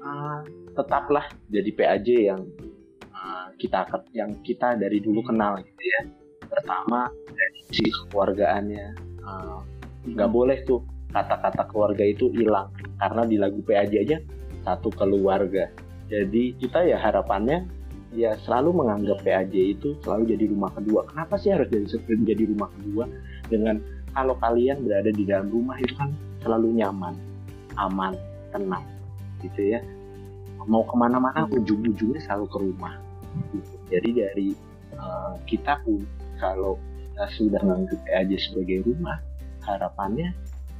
ah, 0.05 0.45
tetaplah 0.77 1.25
jadi 1.49 1.69
PAJ 1.73 2.07
yang 2.29 2.41
ah, 3.23 3.47
kita 3.55 3.87
yang 4.11 4.43
kita 4.43 4.75
dari 4.75 4.99
dulu 4.99 5.23
kenal 5.23 5.55
gitu 5.63 5.83
ya. 5.87 6.01
Pertama 6.43 7.07
dari 7.31 7.59
sisi 7.71 7.87
keluargaannya 8.11 8.85
ah, 9.23 9.63
nggak 10.03 10.29
boleh 10.29 10.59
tuh 10.67 10.83
kata-kata 11.15 11.69
keluarga 11.69 12.03
itu 12.03 12.27
hilang 12.33 12.73
karena 12.97 13.23
di 13.23 13.37
lagu 13.39 13.63
PAJ 13.63 13.93
aja 14.03 14.17
satu 14.67 14.91
keluarga. 14.91 15.71
Jadi 16.11 16.59
kita 16.59 16.83
ya 16.83 16.99
harapannya 16.99 17.63
ya 18.13 18.37
selalu 18.45 18.83
menganggap 18.83 19.21
PAJ 19.25 19.79
itu 19.79 19.95
selalu 20.03 20.35
jadi 20.35 20.45
rumah 20.49 20.71
kedua. 20.73 21.07
Kenapa 21.09 21.39
sih 21.39 21.53
harus 21.53 21.69
jadi 21.69 21.87
jadi 22.27 22.43
rumah 22.49 22.69
kedua 22.75 23.05
dengan 23.47 23.81
kalau 24.13 24.37
kalian 24.37 24.85
berada 24.85 25.09
di 25.09 25.23
dalam 25.25 25.49
rumah 25.49 25.77
itu 25.81 25.93
kan 25.97 26.13
selalu 26.45 26.77
nyaman, 26.77 27.17
aman, 27.81 28.13
tenang, 28.53 28.85
gitu 29.41 29.73
ya. 29.73 29.81
Mau 30.63 30.85
ke 30.85 30.95
mana-mana 30.95 31.49
ujung-ujungnya 31.49 32.21
selalu 32.23 32.45
ke 32.47 32.57
rumah. 32.61 32.93
Gitu. 33.53 33.75
Jadi 33.89 34.09
dari 34.13 34.47
eh, 34.93 35.33
kita 35.49 35.81
pun 35.85 36.03
kalau 36.37 36.77
kita 36.97 37.25
sudah 37.37 37.61
menganggap 37.61 37.99
PAJ 38.09 38.31
sebagai 38.49 38.85
rumah, 38.89 39.21
harapannya 39.63 40.33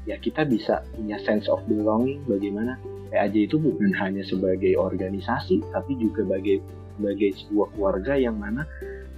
ya 0.03 0.19
kita 0.19 0.43
bisa 0.43 0.83
punya 0.91 1.15
sense 1.23 1.47
of 1.47 1.63
belonging 1.67 2.19
bagaimana 2.27 2.75
PAJ 3.07 3.47
itu 3.47 3.55
bukan 3.55 3.95
hanya 3.95 4.23
sebagai 4.27 4.75
organisasi 4.75 5.63
tapi 5.71 5.95
juga 5.95 6.27
sebagai 6.27 6.59
sebagai 6.99 7.29
sebuah 7.39 7.67
keluarga 7.73 8.13
yang 8.19 8.35
mana 8.35 8.67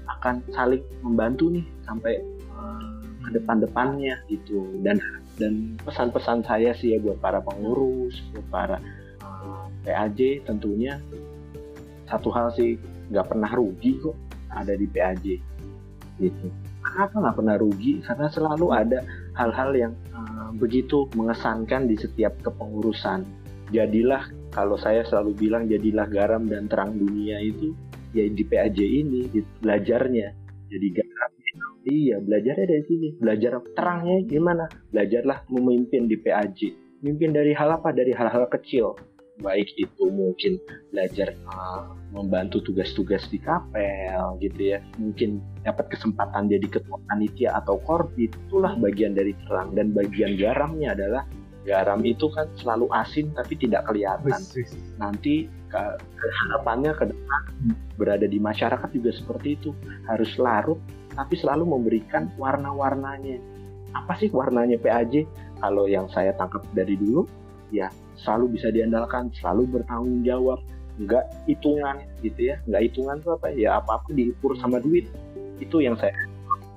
akan 0.05 0.45
saling 0.53 0.85
membantu 1.01 1.49
nih 1.49 1.65
sampai 1.89 2.21
eh, 2.21 2.83
ke 3.25 3.29
depan-depannya 3.41 4.21
gitu 4.29 4.61
dan 4.85 5.01
dan 5.41 5.75
pesan-pesan 5.81 6.45
saya 6.45 6.71
sih 6.77 6.93
ya 6.93 7.01
buat 7.01 7.17
para 7.17 7.41
pengurus 7.41 8.21
buat 8.29 8.47
para 8.53 8.77
eh, 9.25 9.65
PAJ 9.89 10.45
tentunya 10.45 11.01
satu 12.05 12.29
hal 12.29 12.53
sih 12.53 12.77
nggak 13.09 13.27
pernah 13.29 13.51
rugi 13.53 13.91
kok 14.01 14.15
ada 14.51 14.73
di 14.73 14.87
PAJ 14.87 15.25
gitu. 16.21 16.47
Kenapa 16.85 17.15
nggak 17.17 17.35
pernah 17.37 17.55
rugi? 17.59 17.99
Karena 18.05 18.27
selalu 18.31 18.67
ada 18.71 18.99
hal-hal 19.35 19.71
yang 19.75 19.93
eh, 20.15 20.49
begitu 20.55 21.09
mengesankan 21.17 21.89
di 21.89 21.99
setiap 21.99 22.39
kepengurusan. 22.45 23.25
Jadilah 23.73 24.29
kalau 24.53 24.77
saya 24.79 25.03
selalu 25.03 25.35
bilang 25.35 25.65
jadilah 25.67 26.07
garam 26.07 26.45
dan 26.45 26.69
terang 26.69 26.95
dunia 26.95 27.41
itu 27.41 27.73
ya 28.15 28.23
di 28.29 28.43
PAJ 28.45 28.79
ini 28.79 29.27
gitu, 29.33 29.49
belajarnya. 29.59 30.27
Jadi 30.71 30.87
garam 30.93 31.31
iya 31.85 32.17
belajarnya 32.17 32.65
dari 32.65 32.83
sini. 32.87 33.07
Belajar 33.17 33.61
terangnya 33.75 34.17
gimana? 34.25 34.65
Belajarlah 34.89 35.45
memimpin 35.51 36.09
di 36.09 36.17
PAJ 36.17 36.85
mimpin 37.05 37.29
dari 37.35 37.53
hal 37.53 37.69
apa? 37.69 37.93
Dari 37.93 38.09
hal-hal 38.17 38.49
kecil 38.49 38.97
baik 39.43 39.67
itu 39.75 40.03
mungkin 40.07 40.61
belajar 40.95 41.35
uh, 41.51 41.91
membantu 42.15 42.63
tugas-tugas 42.63 43.27
di 43.27 43.39
kapel 43.43 44.39
gitu 44.39 44.75
ya. 44.75 44.79
Mungkin 44.95 45.43
dapat 45.67 45.91
kesempatan 45.91 46.47
jadi 46.47 46.67
ketua 46.69 47.01
panitia 47.11 47.57
atau 47.59 47.79
korbit. 47.83 48.31
Itulah 48.47 48.79
bagian 48.79 49.11
dari 49.11 49.35
terang 49.45 49.75
dan 49.75 49.91
bagian 49.91 50.39
garamnya 50.39 50.95
adalah 50.95 51.23
garam 51.65 52.05
itu 52.05 52.29
kan 52.31 52.47
selalu 52.55 52.87
asin 52.95 53.33
tapi 53.35 53.59
tidak 53.59 53.89
kelihatan. 53.89 54.39
Nanti 55.01 55.51
ke- 55.67 55.97
harapannya 56.23 56.93
ke 56.95 57.05
depan 57.11 57.41
berada 57.99 58.27
di 58.29 58.39
masyarakat 58.39 58.89
juga 58.95 59.11
seperti 59.11 59.59
itu. 59.59 59.75
Harus 60.07 60.31
larut 60.39 60.79
tapi 61.11 61.35
selalu 61.35 61.67
memberikan 61.67 62.31
warna-warnanya. 62.39 63.41
Apa 63.95 64.15
sih 64.19 64.31
warnanya 64.31 64.79
PAJ 64.79 65.27
kalau 65.59 65.87
yang 65.87 66.07
saya 66.11 66.35
tangkap 66.35 66.63
dari 66.75 66.99
dulu 66.99 67.23
ya 67.71 67.87
selalu 68.19 68.59
bisa 68.59 68.71
diandalkan 68.71 69.31
selalu 69.39 69.79
bertanggung 69.79 70.23
jawab 70.23 70.59
nggak 70.95 71.27
hitungan 71.43 71.99
gitu 72.23 72.55
ya 72.55 72.55
nggak 72.71 72.81
hitungan 72.87 73.19
tuh 73.19 73.35
apa 73.35 73.51
ya 73.51 73.79
apa 73.83 73.99
apa 73.99 74.07
diukur 74.15 74.55
sama 74.59 74.79
duit. 74.79 75.07
Itu 75.59 75.79
yang 75.83 75.95
saya 75.99 76.15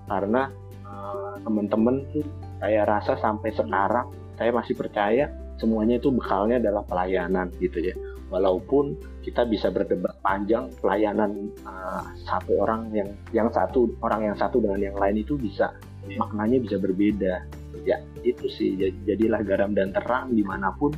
karena 0.06 0.50
eh, 0.82 1.34
teman-teman 1.42 2.02
tuh 2.14 2.26
saya 2.58 2.82
rasa 2.86 3.14
sampai 3.18 3.54
sekarang 3.54 4.10
saya 4.38 4.50
masih 4.54 4.74
percaya 4.74 5.30
semuanya 5.58 5.98
itu 5.98 6.14
bekalnya 6.14 6.62
adalah 6.62 6.86
pelayanan 6.86 7.50
gitu 7.58 7.82
ya. 7.82 7.94
Walaupun 8.28 8.94
kita 9.24 9.48
bisa 9.48 9.72
berdebat 9.72 10.20
panjang 10.20 10.68
pelayanan 10.84 11.48
uh, 11.64 12.04
satu 12.28 12.60
orang 12.60 12.92
yang 12.92 13.08
yang 13.32 13.48
satu 13.48 13.88
orang 14.04 14.28
yang 14.32 14.36
satu 14.36 14.60
dengan 14.60 14.80
yang 14.92 14.96
lain 15.00 15.24
itu 15.24 15.40
bisa 15.40 15.72
maknanya 16.16 16.60
bisa 16.60 16.76
berbeda 16.76 17.44
ya 17.84 17.96
itu 18.22 18.46
sih 18.48 18.74
Jadi- 18.74 18.98
jadilah 19.06 19.42
garam 19.42 19.72
dan 19.72 19.90
terang 19.90 20.30
di 20.30 20.42
mana 20.42 20.72
pun 20.72 20.90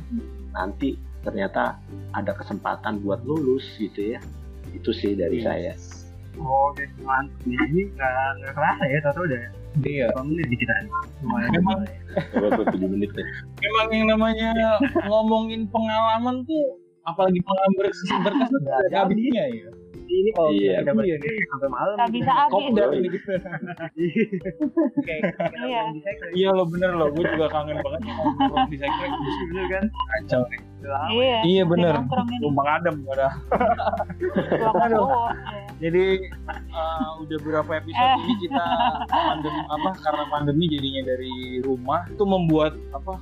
nanti 0.51 0.93
ternyata 1.21 1.77
ada 2.11 2.33
kesempatan 2.33 2.99
buat 2.99 3.21
lulus 3.21 3.65
gitu 3.75 4.15
ya 4.15 4.19
itu 4.71 4.89
sih 4.91 5.13
dari 5.13 5.39
Iya. 5.39 5.45
saya 5.45 5.73
Oh, 6.39 6.71
oke, 6.71 6.87
mantap. 7.03 7.43
Di 7.43 7.59
sini 7.59 7.91
nggak 7.91 8.13
nggak 8.39 8.53
kerasa 8.55 8.83
ya, 8.87 8.97
tahu 9.03 9.27
udah 9.27 9.41
Iya. 9.83 10.07
menit 10.23 10.47
di 10.47 10.57
kita. 10.57 10.73
Tujuh 12.71 12.87
menit 12.87 13.11
ya 13.11 13.25
Memang 13.61 13.87
yang 13.91 14.07
namanya 14.07 14.49
ngomongin 15.05 15.67
pengalaman 15.67 16.47
tuh 16.47 16.79
apalagi 17.03 17.35
pengalaman 17.41 17.73
berkesan 17.77 18.19
berkesan 18.23 18.61
ada 18.63 18.97
habisnya 19.03 19.43
ya. 19.49 19.69
Ini 20.01 20.29
kalau 20.31 20.49
Iya, 20.49 20.81
kita 20.81 20.91
nih 21.17 21.33
sampai 21.45 21.69
malam. 21.69 21.95
Nggak 21.97 22.11
bisa 22.11 22.31
Kok 22.31 22.39
habis 22.51 22.71
udah 22.71 22.85
Iya. 22.85 22.95
ini 22.95 23.07
gitu. 23.11 23.29
Kayak 25.01 25.21
Iya. 25.61 25.81
sekre. 25.99 26.27
Iya 26.33 26.49
lo 26.51 26.63
bener 26.65 26.89
lo, 26.95 27.05
gue 27.09 27.23
juga 27.25 27.47
kangen 27.49 27.77
banget 27.79 27.99
di 28.71 28.77
sekre. 28.77 29.05
Bener 29.51 29.65
kan? 29.69 29.83
Kacau 29.87 30.41
nih. 30.47 30.61
Udah 30.81 30.91
lama. 30.97 31.09
iya 31.13 31.37
Iya 31.45 31.63
bener. 31.69 31.93
Tumpang 32.41 32.67
adem 32.67 32.95
Aduh. 33.05 33.29
Iya. 35.51 35.89
Jadi 35.89 36.05
uh, 36.73 37.09
udah 37.25 37.37
berapa 37.41 37.71
episode 37.81 38.05
Eh. 38.05 38.21
ini 38.21 38.33
kita 38.45 38.65
pandemi 39.09 39.61
apa 39.65 39.89
karena 39.97 40.23
pandemi 40.29 40.63
jadinya 40.69 41.01
dari 41.09 41.57
rumah 41.65 42.05
itu 42.05 42.21
membuat 42.21 42.77
apa 42.93 43.17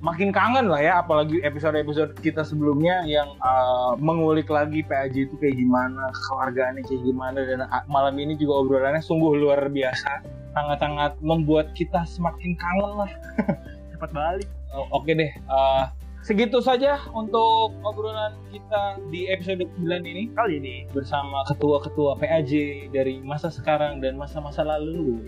makin 0.00 0.32
kangen 0.32 0.72
lah 0.72 0.80
ya 0.80 0.92
apalagi 1.04 1.44
episode-episode 1.44 2.16
kita 2.24 2.40
sebelumnya 2.48 3.04
yang 3.04 3.28
uh, 3.44 3.92
mengulik 4.00 4.48
lagi 4.48 4.80
PAJ 4.80 5.28
itu 5.28 5.34
kayak 5.36 5.60
gimana 5.60 6.08
keluargaannya 6.28 6.80
kayak 6.88 7.02
gimana 7.04 7.38
dan 7.44 7.60
uh, 7.68 7.84
malam 7.92 8.16
ini 8.16 8.40
juga 8.40 8.64
obrolannya 8.64 9.04
sungguh 9.04 9.36
luar 9.36 9.68
biasa 9.68 10.24
sangat-sangat 10.56 11.20
membuat 11.20 11.76
kita 11.76 12.08
semakin 12.08 12.56
kangen 12.56 12.92
lah 13.04 13.10
Cepat 13.92 14.10
balik. 14.14 14.48
Oke 14.94 15.10
deh, 15.10 15.32
uh, 15.50 15.90
segitu 16.22 16.58
saja 16.58 16.98
untuk 17.14 17.72
obrolan 17.86 18.34
kita 18.50 18.98
di 19.08 19.30
episode 19.30 19.64
9 19.78 20.02
ini 20.02 20.28
Kali 20.34 20.58
ini 20.58 20.76
bersama 20.90 21.46
ketua-ketua 21.46 22.18
PAJ 22.18 22.52
dari 22.90 23.22
masa 23.22 23.48
sekarang 23.48 24.02
dan 24.02 24.18
masa-masa 24.18 24.66
lalu. 24.66 25.22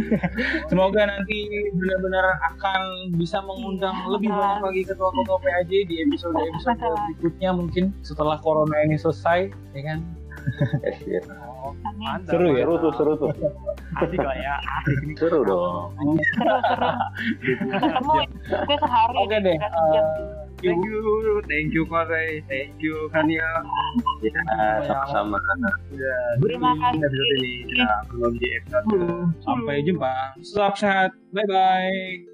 Semoga 0.70 1.06
nanti 1.06 1.48
benar-benar 1.74 2.26
akan 2.54 2.80
bisa 3.14 3.38
mengundang 3.46 3.94
lebih 4.10 4.30
banyak 4.30 4.62
lagi 4.62 4.82
ketua-ketua 4.86 5.38
PAJ 5.38 5.70
di 5.86 5.94
episode-episode 6.10 6.82
berikutnya 6.82 7.50
mungkin 7.54 7.84
setelah 8.02 8.36
corona 8.42 8.74
ini 8.82 8.98
selesai, 8.98 9.54
ya 9.72 9.82
kan? 9.86 9.98
Seru 12.26 12.48
ya? 12.52 12.62
seru 12.62 12.74
tuh 12.78 12.92
seru 12.94 13.12
tuh 13.16 13.30
Asik 13.94 14.18
lah 14.18 14.34
ya. 14.34 14.54
Asik 14.82 14.96
ini. 15.02 15.14
seru 15.16 15.40
dong 15.42 15.94
seru 16.34 16.56
seru 16.66 16.90
ketemu 17.54 18.12
itu 18.20 18.74
sehari 18.76 19.16
Oke 19.18 19.36
deh. 19.40 19.56
uh, 19.56 20.02
Thank 20.64 20.80
you, 20.80 21.04
thank 21.44 21.70
you 21.70 21.84
Koray, 21.84 22.40
thank 22.48 22.72
you 22.80 22.96
Kania. 23.12 23.44
ya 24.24 24.40
sama-sama 24.82 25.36
Udah 25.92 26.20
Terima 26.40 26.72
kasih. 26.80 27.04
episode 27.04 27.32
ini 27.36 27.52
kita 27.68 27.84
belum 28.08 28.32
di 28.40 28.48
episode 28.56 28.88
sampai 29.44 29.84
jumpa. 29.84 30.14
Tetap 30.40 30.74
sehat. 30.74 31.10
Bye 31.36 31.44
bye. 31.44 32.24